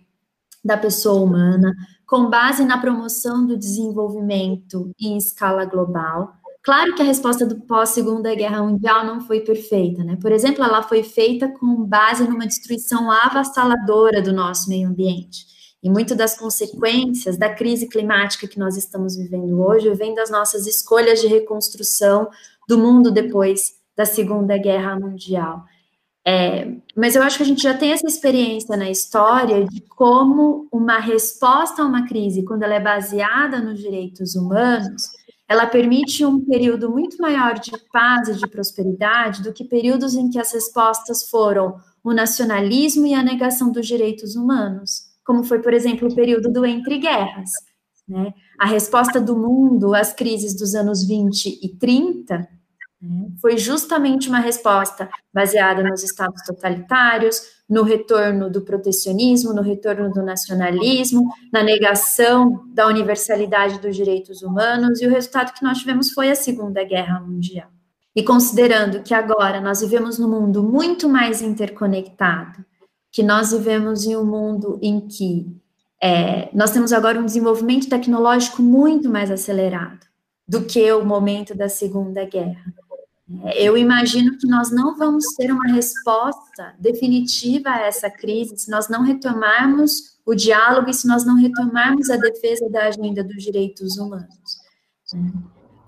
da 0.64 0.76
pessoa 0.76 1.22
humana, 1.22 1.74
com 2.06 2.28
base 2.28 2.64
na 2.64 2.78
promoção 2.78 3.46
do 3.46 3.56
desenvolvimento 3.56 4.90
em 5.00 5.16
escala 5.16 5.64
global, 5.64 6.34
claro 6.62 6.94
que 6.94 7.02
a 7.02 7.04
resposta 7.04 7.46
do 7.46 7.60
pós-Segunda 7.62 8.34
Guerra 8.34 8.62
Mundial 8.62 9.04
não 9.04 9.20
foi 9.20 9.40
perfeita, 9.40 10.04
né? 10.04 10.16
Por 10.20 10.30
exemplo, 10.30 10.62
ela 10.62 10.82
foi 10.82 11.02
feita 11.02 11.48
com 11.48 11.84
base 11.84 12.24
numa 12.28 12.46
destruição 12.46 13.10
avassaladora 13.10 14.20
do 14.20 14.32
nosso 14.32 14.68
meio 14.68 14.88
ambiente. 14.88 15.51
E 15.82 15.90
muito 15.90 16.14
das 16.14 16.38
consequências 16.38 17.36
da 17.36 17.52
crise 17.52 17.88
climática 17.88 18.46
que 18.46 18.58
nós 18.58 18.76
estamos 18.76 19.16
vivendo 19.16 19.60
hoje 19.60 19.92
vem 19.94 20.14
das 20.14 20.30
nossas 20.30 20.66
escolhas 20.66 21.20
de 21.20 21.26
reconstrução 21.26 22.28
do 22.68 22.78
mundo 22.78 23.10
depois 23.10 23.72
da 23.96 24.04
Segunda 24.04 24.56
Guerra 24.56 24.98
Mundial. 24.98 25.64
É, 26.24 26.76
mas 26.94 27.16
eu 27.16 27.22
acho 27.22 27.36
que 27.36 27.42
a 27.42 27.46
gente 27.46 27.62
já 27.62 27.74
tem 27.74 27.90
essa 27.90 28.06
experiência 28.06 28.76
na 28.76 28.88
história 28.88 29.64
de 29.64 29.80
como 29.80 30.68
uma 30.70 30.98
resposta 30.98 31.82
a 31.82 31.86
uma 31.86 32.06
crise, 32.06 32.44
quando 32.44 32.62
ela 32.62 32.74
é 32.74 32.80
baseada 32.80 33.60
nos 33.60 33.80
direitos 33.80 34.36
humanos, 34.36 35.02
ela 35.48 35.66
permite 35.66 36.24
um 36.24 36.40
período 36.44 36.88
muito 36.88 37.20
maior 37.20 37.58
de 37.58 37.72
paz 37.92 38.28
e 38.28 38.34
de 38.34 38.46
prosperidade 38.46 39.42
do 39.42 39.52
que 39.52 39.64
períodos 39.64 40.14
em 40.14 40.30
que 40.30 40.38
as 40.38 40.52
respostas 40.52 41.28
foram 41.28 41.76
o 42.04 42.12
nacionalismo 42.12 43.06
e 43.06 43.14
a 43.14 43.22
negação 43.22 43.70
dos 43.70 43.86
direitos 43.86 44.36
humanos, 44.36 45.11
como 45.24 45.44
foi, 45.44 45.60
por 45.60 45.72
exemplo, 45.72 46.08
o 46.08 46.14
período 46.14 46.52
do 46.52 46.64
entre 46.64 46.98
guerras. 46.98 47.50
Né? 48.08 48.32
A 48.58 48.66
resposta 48.66 49.20
do 49.20 49.36
mundo 49.36 49.94
às 49.94 50.12
crises 50.12 50.56
dos 50.56 50.74
anos 50.74 51.06
20 51.06 51.60
e 51.62 51.68
30 51.76 52.48
né, 53.00 53.28
foi 53.40 53.56
justamente 53.56 54.28
uma 54.28 54.38
resposta 54.38 55.08
baseada 55.32 55.82
nos 55.82 56.02
estados 56.02 56.42
totalitários, 56.42 57.40
no 57.68 57.82
retorno 57.82 58.50
do 58.50 58.60
protecionismo, 58.62 59.52
no 59.52 59.62
retorno 59.62 60.12
do 60.12 60.22
nacionalismo, 60.22 61.26
na 61.52 61.62
negação 61.62 62.64
da 62.74 62.86
universalidade 62.86 63.80
dos 63.80 63.96
direitos 63.96 64.42
humanos, 64.42 65.00
e 65.00 65.06
o 65.06 65.10
resultado 65.10 65.54
que 65.54 65.64
nós 65.64 65.78
tivemos 65.78 66.12
foi 66.12 66.30
a 66.30 66.34
Segunda 66.34 66.84
Guerra 66.84 67.20
Mundial. 67.20 67.70
E 68.14 68.22
considerando 68.22 69.02
que 69.02 69.14
agora 69.14 69.58
nós 69.60 69.80
vivemos 69.80 70.18
num 70.18 70.28
mundo 70.28 70.62
muito 70.62 71.08
mais 71.08 71.40
interconectado, 71.40 72.62
que 73.12 73.22
nós 73.22 73.52
vivemos 73.52 74.04
em 74.04 74.16
um 74.16 74.24
mundo 74.24 74.78
em 74.82 75.00
que 75.00 75.46
é, 76.02 76.48
nós 76.52 76.72
temos 76.72 76.92
agora 76.92 77.20
um 77.20 77.26
desenvolvimento 77.26 77.88
tecnológico 77.88 78.60
muito 78.60 79.08
mais 79.08 79.30
acelerado 79.30 80.04
do 80.48 80.64
que 80.64 80.90
o 80.92 81.04
momento 81.04 81.54
da 81.54 81.68
Segunda 81.68 82.24
Guerra. 82.24 82.74
Eu 83.54 83.78
imagino 83.78 84.36
que 84.36 84.48
nós 84.48 84.70
não 84.70 84.96
vamos 84.96 85.24
ter 85.36 85.52
uma 85.52 85.72
resposta 85.72 86.74
definitiva 86.78 87.70
a 87.70 87.80
essa 87.82 88.10
crise 88.10 88.58
se 88.58 88.70
nós 88.70 88.88
não 88.88 89.02
retomarmos 89.02 90.18
o 90.26 90.34
diálogo 90.34 90.90
e 90.90 90.94
se 90.94 91.06
nós 91.06 91.24
não 91.24 91.36
retomarmos 91.36 92.10
a 92.10 92.16
defesa 92.16 92.68
da 92.68 92.86
agenda 92.86 93.22
dos 93.22 93.42
direitos 93.42 93.96
humanos. 93.96 94.58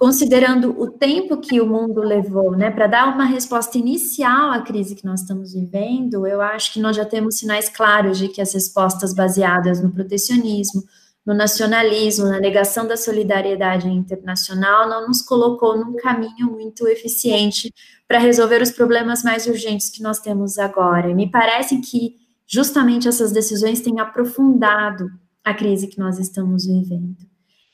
Considerando 0.05 0.79
o 0.79 0.91
tempo 0.91 1.39
que 1.39 1.59
o 1.63 1.67
mundo 1.67 2.03
levou, 2.03 2.55
né, 2.55 2.71
para 2.71 2.87
dar 2.87 3.15
uma 3.15 3.25
resposta 3.25 3.79
inicial 3.79 4.51
à 4.51 4.61
crise 4.61 4.95
que 4.95 5.07
nós 5.07 5.23
estamos 5.23 5.55
vivendo, 5.55 6.27
eu 6.27 6.43
acho 6.43 6.75
que 6.75 6.79
nós 6.79 6.95
já 6.95 7.07
temos 7.07 7.39
sinais 7.39 7.71
claros 7.71 8.19
de 8.19 8.29
que 8.29 8.43
as 8.43 8.53
respostas 8.53 9.15
baseadas 9.15 9.83
no 9.83 9.91
protecionismo, 9.91 10.83
no 11.25 11.33
nacionalismo, 11.33 12.27
na 12.27 12.39
negação 12.39 12.87
da 12.87 12.99
solidariedade 12.99 13.89
internacional, 13.89 14.91
não 14.91 15.09
nos 15.09 15.23
colocou 15.23 15.75
num 15.75 15.97
caminho 15.97 16.53
muito 16.53 16.87
eficiente 16.87 17.73
para 18.07 18.19
resolver 18.19 18.61
os 18.61 18.71
problemas 18.71 19.23
mais 19.23 19.47
urgentes 19.47 19.89
que 19.89 20.03
nós 20.03 20.19
temos 20.19 20.59
agora. 20.59 21.09
E 21.09 21.15
me 21.15 21.31
parece 21.31 21.81
que 21.81 22.17
justamente 22.47 23.09
essas 23.09 23.33
decisões 23.33 23.81
têm 23.81 23.99
aprofundado 23.99 25.07
a 25.43 25.55
crise 25.55 25.87
que 25.87 25.99
nós 25.99 26.19
estamos 26.19 26.67
vivendo. 26.67 27.17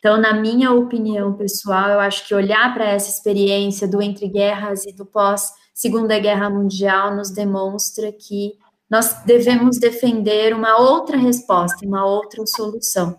Então, 0.01 0.21
na 0.21 0.35
minha 0.35 0.73
opinião 0.73 1.35
pessoal, 1.35 1.89
eu 1.91 2.01
acho 2.01 2.27
que 2.27 2.35
olhar 2.35 2.75
para 2.75 2.87
essa 2.87 3.09
experiência 3.09 3.87
do 3.87 4.03
entre 4.03 4.27
guerras 4.27 4.85
e 4.85 4.93
do 4.93 5.07
pós 5.07 5.53
Segunda 5.73 6.19
Guerra 6.19 6.51
Mundial 6.51 7.15
nos 7.15 7.31
demonstra 7.31 8.11
que 8.11 8.55
nós 8.91 9.23
devemos 9.25 9.79
defender 9.79 10.53
uma 10.55 10.79
outra 10.79 11.17
resposta, 11.17 11.87
uma 11.87 12.05
outra 12.05 12.45
solução 12.45 13.17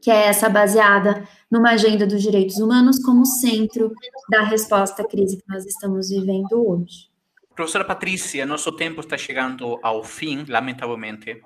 que 0.00 0.10
é 0.10 0.26
essa 0.26 0.48
baseada 0.48 1.26
numa 1.50 1.70
agenda 1.70 2.06
dos 2.06 2.22
direitos 2.22 2.56
humanos 2.58 2.98
como 3.04 3.24
centro 3.24 3.92
da 4.30 4.42
resposta 4.42 5.02
à 5.02 5.08
crise 5.08 5.36
que 5.36 5.48
nós 5.48 5.64
estamos 5.66 6.10
vivendo 6.10 6.52
hoje. 6.52 7.08
Professora 7.54 7.84
Patrícia, 7.84 8.46
nosso 8.46 8.70
tempo 8.72 9.00
está 9.00 9.18
chegando 9.18 9.78
ao 9.82 10.04
fim, 10.04 10.44
lamentavelmente. 10.48 11.42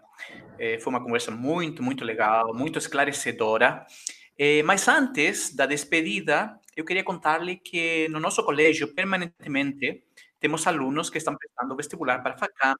É, 0.58 0.78
foi 0.78 0.92
uma 0.92 1.02
conversa 1.02 1.30
muito, 1.30 1.82
muito 1.82 2.04
legal, 2.04 2.54
muito 2.54 2.78
esclarecedora. 2.78 3.86
É, 4.38 4.62
mas 4.62 4.88
antes 4.88 5.54
da 5.54 5.66
despedida, 5.66 6.58
eu 6.76 6.84
queria 6.84 7.04
contar-lhe 7.04 7.56
que 7.56 8.08
no 8.08 8.18
nosso 8.18 8.42
colégio, 8.42 8.94
permanentemente, 8.94 10.04
temos 10.40 10.66
alunos 10.66 11.10
que 11.10 11.18
estão 11.18 11.36
prestando 11.36 11.76
vestibular 11.76 12.22
para 12.22 12.36
FACAM 12.36 12.74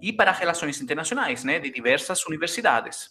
e 0.00 0.12
para 0.12 0.32
Relações 0.32 0.80
Internacionais, 0.80 1.44
né, 1.44 1.60
de 1.60 1.70
diversas 1.70 2.26
universidades. 2.26 3.10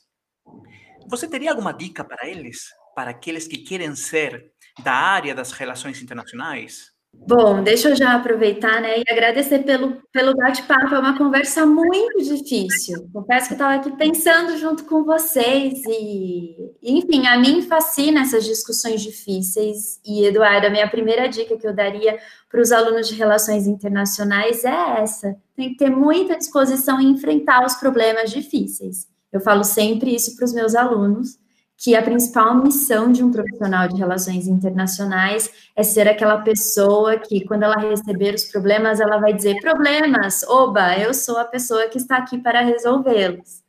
Você 1.07 1.28
teria 1.28 1.51
alguma 1.51 1.72
dica 1.74 2.03
para 2.03 2.28
eles, 2.28 2.70
para 2.95 3.11
aqueles 3.11 3.47
que 3.47 3.59
querem 3.59 3.95
ser 3.95 4.51
da 4.84 4.93
área 4.93 5.34
das 5.34 5.51
relações 5.51 6.01
internacionais? 6.01 6.91
Bom, 7.14 7.62
deixa 7.62 7.89
eu 7.89 7.95
já 7.95 8.16
aproveitar 8.16 8.82
né, 8.82 8.99
e 8.99 9.03
agradecer 9.07 9.60
pelo, 9.60 10.01
pelo 10.12 10.36
bate-papo. 10.36 10.95
É 10.95 10.99
uma 10.99 11.18
conversa 11.18 11.66
muito 11.66 12.24
difícil. 12.24 13.07
Confesso 13.14 13.47
que 13.47 13.53
estava 13.53 13.76
aqui 13.76 13.91
pensando 13.95 14.57
junto 14.57 14.84
com 14.86 15.03
vocês 15.03 15.80
e, 15.86 16.55
enfim, 16.82 17.28
a 17.28 17.38
mim 17.38 17.62
fascina 17.62 18.22
essas 18.22 18.45
discussões 18.45 19.01
difíceis. 19.01 19.99
E, 20.03 20.26
Eduardo, 20.26 20.68
a 20.68 20.70
minha 20.72 20.89
primeira 20.89 21.28
dica 21.28 21.55
que 21.57 21.68
eu 21.68 21.74
daria 21.74 22.18
para 22.49 22.62
os 22.62 22.72
alunos 22.72 23.07
de 23.07 23.16
relações 23.16 23.68
internacionais 23.68 24.64
é 24.66 25.01
essa: 25.01 25.36
tem 25.55 25.70
que 25.70 25.78
ter 25.78 25.89
muita 25.89 26.38
disposição 26.38 26.99
em 26.99 27.12
enfrentar 27.12 27.64
os 27.64 27.76
problemas 27.76 28.32
difíceis. 28.32 29.07
Eu 29.32 29.39
falo 29.39 29.64
sempre 29.64 30.16
isso 30.16 30.36
para 30.36 30.45
os 30.45 30.53
meus 30.53 30.74
alunos, 30.74 31.39
que 31.80 31.96
a 31.96 32.04
principal 32.04 32.62
missão 32.62 33.10
de 33.10 33.24
um 33.24 33.32
profissional 33.32 33.88
de 33.88 33.96
relações 33.96 34.48
internacionais 34.48 35.50
é 35.74 35.82
ser 35.82 36.10
aquela 36.10 36.40
pessoa 36.40 37.18
que, 37.18 37.46
quando 37.46 37.64
ela 37.64 37.78
receber 37.78 38.36
os 38.36 38.44
problemas, 38.44 39.00
ela 39.00 39.18
vai 39.18 39.34
dizer: 39.34 39.62
problemas, 39.62 40.44
oba, 40.44 40.98
eu 41.00 41.14
sou 41.14 41.38
a 41.38 41.46
pessoa 41.46 41.88
que 41.88 41.98
está 41.98 42.18
aqui 42.18 42.38
para 42.38 42.62
resolvê-los. 42.62 43.64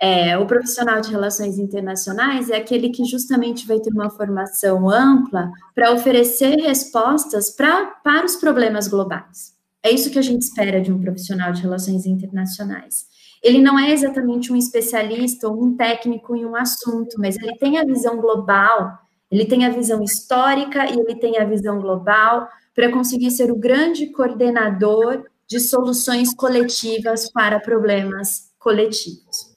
É, 0.00 0.38
o 0.38 0.46
profissional 0.46 1.00
de 1.00 1.10
relações 1.10 1.58
internacionais 1.58 2.48
é 2.48 2.56
aquele 2.56 2.88
que 2.88 3.04
justamente 3.04 3.66
vai 3.66 3.78
ter 3.78 3.92
uma 3.92 4.10
formação 4.10 4.88
ampla 4.88 5.50
para 5.74 5.92
oferecer 5.92 6.56
respostas 6.56 7.50
pra, 7.50 7.86
para 8.02 8.24
os 8.24 8.36
problemas 8.36 8.88
globais. 8.88 9.54
É 9.82 9.90
isso 9.90 10.10
que 10.10 10.18
a 10.18 10.22
gente 10.22 10.42
espera 10.42 10.80
de 10.80 10.92
um 10.92 11.00
profissional 11.00 11.52
de 11.52 11.60
relações 11.60 12.06
internacionais 12.06 13.06
ele 13.42 13.60
não 13.60 13.78
é 13.78 13.92
exatamente 13.92 14.52
um 14.52 14.56
especialista 14.56 15.48
ou 15.48 15.62
um 15.62 15.76
técnico 15.76 16.34
em 16.34 16.44
um 16.44 16.56
assunto, 16.56 17.16
mas 17.18 17.36
ele 17.36 17.56
tem 17.58 17.78
a 17.78 17.84
visão 17.84 18.16
global, 18.16 18.98
ele 19.30 19.44
tem 19.44 19.64
a 19.64 19.70
visão 19.70 20.02
histórica 20.02 20.86
e 20.86 20.98
ele 20.98 21.16
tem 21.16 21.38
a 21.38 21.44
visão 21.44 21.80
global 21.80 22.48
para 22.74 22.90
conseguir 22.90 23.30
ser 23.30 23.50
o 23.50 23.56
grande 23.56 24.06
coordenador 24.12 25.24
de 25.48 25.60
soluções 25.60 26.34
coletivas 26.34 27.30
para 27.30 27.60
problemas 27.60 28.50
coletivos. 28.58 29.56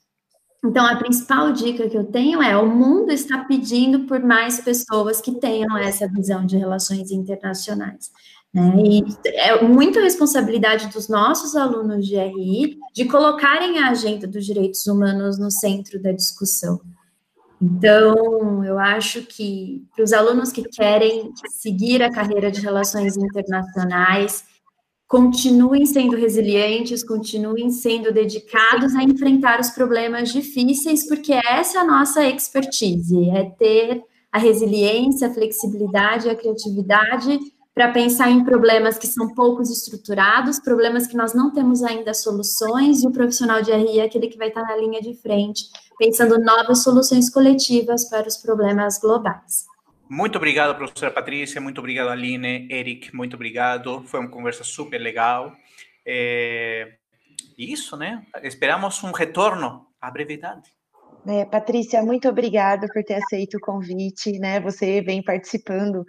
Então, 0.63 0.85
a 0.85 0.97
principal 0.97 1.51
dica 1.53 1.89
que 1.89 1.97
eu 1.97 2.03
tenho 2.03 2.41
é: 2.41 2.57
o 2.57 2.67
mundo 2.67 3.11
está 3.11 3.45
pedindo 3.45 4.01
por 4.01 4.19
mais 4.21 4.59
pessoas 4.59 5.21
que 5.21 5.35
tenham 5.35 5.77
essa 5.77 6.07
visão 6.07 6.45
de 6.45 6.57
relações 6.57 7.11
internacionais. 7.11 8.11
Né? 8.53 8.73
E 8.83 9.05
é 9.25 9.61
muita 9.61 10.01
responsabilidade 10.01 10.87
dos 10.87 11.07
nossos 11.07 11.55
alunos 11.55 12.05
de 12.05 12.15
RI 12.15 12.77
de 12.93 13.05
colocarem 13.05 13.79
a 13.79 13.89
agenda 13.89 14.27
dos 14.27 14.45
direitos 14.45 14.87
humanos 14.87 15.37
no 15.37 15.51
centro 15.51 16.01
da 16.01 16.11
discussão. 16.11 16.79
Então, 17.61 18.63
eu 18.63 18.79
acho 18.79 19.23
que 19.23 19.85
para 19.93 20.03
os 20.03 20.13
alunos 20.13 20.51
que 20.51 20.63
querem 20.63 21.31
seguir 21.49 22.01
a 22.01 22.09
carreira 22.09 22.49
de 22.49 22.61
relações 22.61 23.17
internacionais, 23.17 24.45
continuem 25.07 25.85
sendo 25.85 26.15
resilientes, 26.15 27.03
continuem 27.03 27.69
sendo 27.69 28.13
dedicados 28.13 28.95
a 28.95 29.03
enfrentar 29.03 29.59
os 29.59 29.71
problemas 29.71 30.31
difíceis, 30.31 31.07
porque 31.07 31.33
essa 31.33 31.79
é 31.79 31.81
a 31.81 31.85
nossa 31.85 32.23
expertise, 32.25 33.29
é 33.31 33.43
ter 33.43 34.03
a 34.31 34.37
resiliência, 34.37 35.27
a 35.27 35.33
flexibilidade, 35.33 36.29
a 36.29 36.35
criatividade 36.35 37.39
para 37.79 37.93
pensar 37.93 38.29
em 38.29 38.43
problemas 38.43 38.97
que 38.97 39.07
são 39.07 39.33
poucos 39.33 39.69
estruturados, 39.69 40.59
problemas 40.59 41.07
que 41.07 41.15
nós 41.15 41.33
não 41.33 41.49
temos 41.49 41.81
ainda 41.81 42.13
soluções, 42.13 43.01
e 43.01 43.07
o 43.07 43.11
profissional 43.11 43.61
de 43.61 43.71
RI 43.71 44.01
é 44.01 44.03
aquele 44.03 44.27
que 44.27 44.37
vai 44.37 44.49
estar 44.49 44.63
na 44.63 44.75
linha 44.75 45.01
de 45.01 45.13
frente, 45.13 45.61
pensando 45.97 46.37
novas 46.43 46.83
soluções 46.83 47.29
coletivas 47.29 48.09
para 48.09 48.27
os 48.27 48.35
problemas 48.35 48.99
globais. 48.99 49.65
Muito 50.09 50.35
obrigado, 50.35 50.75
professora 50.75 51.09
Patrícia, 51.09 51.61
muito 51.61 51.79
obrigado, 51.79 52.09
Aline, 52.09 52.67
Eric, 52.69 53.15
muito 53.15 53.37
obrigado. 53.37 54.03
Foi 54.07 54.19
uma 54.19 54.29
conversa 54.29 54.65
super 54.65 54.97
legal. 54.97 55.53
É... 56.05 56.95
Isso, 57.57 57.95
né? 57.95 58.25
Esperamos 58.43 59.01
um 59.05 59.13
retorno 59.13 59.85
à 60.01 60.11
brevidade. 60.11 60.69
É, 61.25 61.45
Patrícia, 61.45 62.03
muito 62.03 62.27
obrigada 62.27 62.87
por 62.93 63.01
ter 63.05 63.15
aceito 63.15 63.55
o 63.55 63.61
convite, 63.61 64.37
né? 64.37 64.59
Você 64.59 65.01
vem 65.01 65.23
participando 65.23 66.03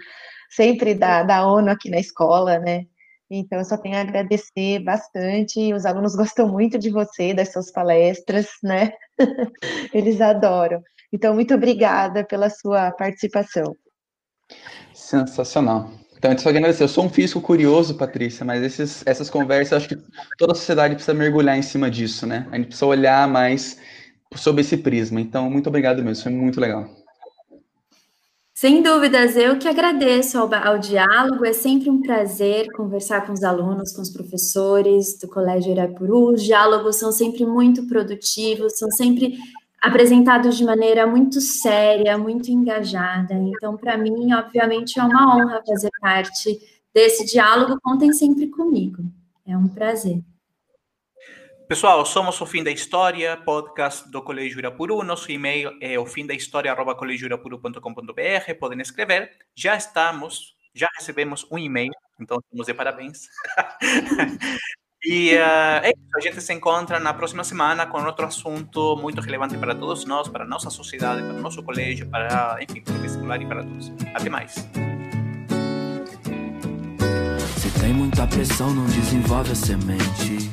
sempre 0.50 0.94
da, 0.94 1.22
da 1.22 1.46
ONU 1.46 1.70
aqui 1.70 1.88
na 1.88 1.98
escola, 1.98 2.58
né? 2.58 2.86
Então, 3.30 3.58
eu 3.58 3.64
só 3.64 3.76
tenho 3.76 3.96
a 3.96 4.00
agradecer 4.00 4.80
bastante. 4.80 5.72
Os 5.72 5.86
alunos 5.86 6.16
gostam 6.16 6.48
muito 6.48 6.76
de 6.76 6.90
você, 6.90 7.32
das 7.32 7.52
suas 7.52 7.70
palestras, 7.70 8.48
né? 8.62 8.92
Eles 9.94 10.20
adoram. 10.20 10.82
Então, 11.12 11.32
muito 11.34 11.54
obrigada 11.54 12.24
pela 12.24 12.50
sua 12.50 12.90
participação. 12.90 13.76
Sensacional. 14.92 15.90
Então, 16.16 16.32
eu 16.32 16.38
só 16.38 16.48
agradecer. 16.48 16.82
Eu 16.82 16.88
sou 16.88 17.04
um 17.04 17.08
físico 17.08 17.40
curioso, 17.40 17.96
Patrícia, 17.96 18.44
mas 18.44 18.62
esses, 18.62 19.06
essas 19.06 19.30
conversas, 19.30 19.74
acho 19.74 19.88
que 19.88 19.98
toda 20.36 20.52
a 20.52 20.56
sociedade 20.56 20.94
precisa 20.94 21.14
mergulhar 21.14 21.56
em 21.56 21.62
cima 21.62 21.88
disso, 21.88 22.26
né? 22.26 22.48
A 22.50 22.56
gente 22.56 22.66
precisa 22.66 22.86
olhar 22.86 23.28
mais 23.28 23.78
sob 24.34 24.60
esse 24.60 24.76
prisma. 24.76 25.20
Então, 25.20 25.48
muito 25.48 25.68
obrigado 25.68 26.02
mesmo, 26.02 26.24
foi 26.24 26.32
muito 26.32 26.60
legal. 26.60 26.99
Sem 28.60 28.82
dúvidas, 28.82 29.36
eu 29.36 29.58
que 29.58 29.66
agradeço 29.66 30.36
ao, 30.36 30.54
ao, 30.54 30.78
diálogo, 30.78 31.46
é 31.46 31.52
sempre 31.54 31.88
um 31.88 32.02
prazer 32.02 32.70
conversar 32.72 33.26
com 33.26 33.32
os 33.32 33.42
alunos, 33.42 33.90
com 33.90 34.02
os 34.02 34.10
professores 34.10 35.18
do 35.18 35.26
Colégio 35.26 35.72
Irapuru, 35.72 36.34
os 36.34 36.42
diálogos 36.42 36.96
são 36.96 37.10
sempre 37.10 37.46
muito 37.46 37.86
produtivos, 37.86 38.76
são 38.76 38.90
sempre 38.90 39.38
apresentados 39.80 40.58
de 40.58 40.64
maneira 40.66 41.06
muito 41.06 41.40
séria, 41.40 42.18
muito 42.18 42.50
engajada, 42.50 43.32
então 43.32 43.78
para 43.78 43.96
mim, 43.96 44.30
obviamente, 44.34 45.00
é 45.00 45.04
uma 45.04 45.38
honra 45.38 45.62
fazer 45.66 45.88
parte 45.98 46.60
desse 46.92 47.24
diálogo, 47.24 47.80
contem 47.82 48.12
sempre 48.12 48.46
comigo, 48.48 49.02
é 49.46 49.56
um 49.56 49.68
prazer. 49.68 50.22
Pessoal, 51.70 52.04
somos 52.04 52.38
o 52.40 52.46
Fim 52.46 52.64
da 52.64 52.70
História, 52.72 53.36
podcast 53.36 54.10
do 54.10 54.20
Colégio 54.20 54.58
Irapuru. 54.58 55.04
Nosso 55.04 55.30
e-mail 55.30 55.70
é 55.80 55.96
o 55.96 56.04
fimdahistoria.colegioirapuru.com.br. 56.04 58.54
Podem 58.58 58.80
escrever. 58.80 59.30
Já 59.54 59.76
estamos, 59.76 60.56
já 60.74 60.88
recebemos 60.98 61.46
um 61.48 61.56
e-mail, 61.56 61.92
então 62.18 62.40
estamos 62.40 62.66
de 62.66 62.74
parabéns. 62.74 63.28
e 65.04 65.36
uh, 65.36 65.84
é 65.84 65.90
isso, 65.90 66.16
a 66.16 66.20
gente 66.20 66.40
se 66.40 66.52
encontra 66.52 66.98
na 66.98 67.14
próxima 67.14 67.44
semana 67.44 67.86
com 67.86 68.02
outro 68.02 68.26
assunto 68.26 68.96
muito 68.96 69.20
relevante 69.20 69.56
para 69.56 69.72
todos 69.72 70.04
nós, 70.04 70.26
para 70.26 70.44
nossa 70.44 70.70
sociedade, 70.70 71.22
para 71.22 71.34
nosso 71.34 71.62
colégio, 71.62 72.10
para, 72.10 72.58
enfim, 72.60 72.80
para 72.80 72.94
o 72.94 72.98
vestibular 72.98 73.40
e 73.40 73.46
para 73.46 73.62
todos. 73.62 73.92
Até 74.12 74.28
mais. 74.28 74.54
Se 77.58 77.70
tem 77.80 77.94
muita 77.94 78.26
pressão, 78.26 78.74
não 78.74 78.86
desenvolve 78.86 79.52
a 79.52 79.54
semente. 79.54 80.50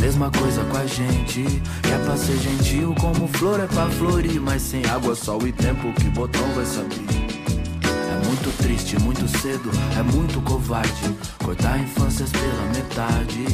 Mesma 0.00 0.30
coisa 0.30 0.64
com 0.64 0.76
a 0.76 0.86
gente. 0.86 1.44
É 1.92 2.04
pra 2.04 2.16
ser 2.16 2.36
gentil, 2.38 2.94
como 3.00 3.28
flor 3.28 3.60
é 3.60 3.66
pra 3.66 3.88
florir. 3.90 4.40
Mas 4.40 4.62
sem 4.62 4.84
água, 4.86 5.14
sol 5.14 5.46
e 5.46 5.52
tempo, 5.52 5.92
que 5.94 6.04
botão 6.10 6.46
vai 6.54 6.64
se 6.64 6.80
abrir. 6.80 7.06
É 7.84 8.26
muito 8.26 8.56
triste, 8.58 8.98
muito 9.00 9.26
cedo, 9.38 9.70
é 9.98 10.02
muito 10.02 10.40
covarde. 10.42 11.14
Cortar 11.42 11.78
infâncias 11.78 12.30
pela 12.30 12.66
metade. 12.74 13.44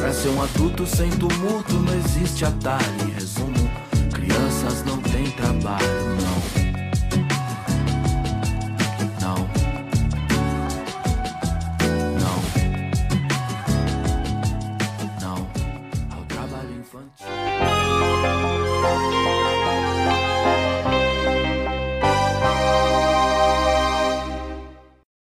Pra 0.00 0.12
ser 0.12 0.28
um 0.30 0.42
adulto 0.42 0.86
sem 0.86 1.10
tumulto, 1.10 1.74
não 1.74 1.94
existe 1.94 2.44
atalho. 2.44 3.12
Resumo, 3.14 3.70
crianças 4.12 4.84
não 4.84 4.98
têm 4.98 5.30
trabalho. 5.32 6.19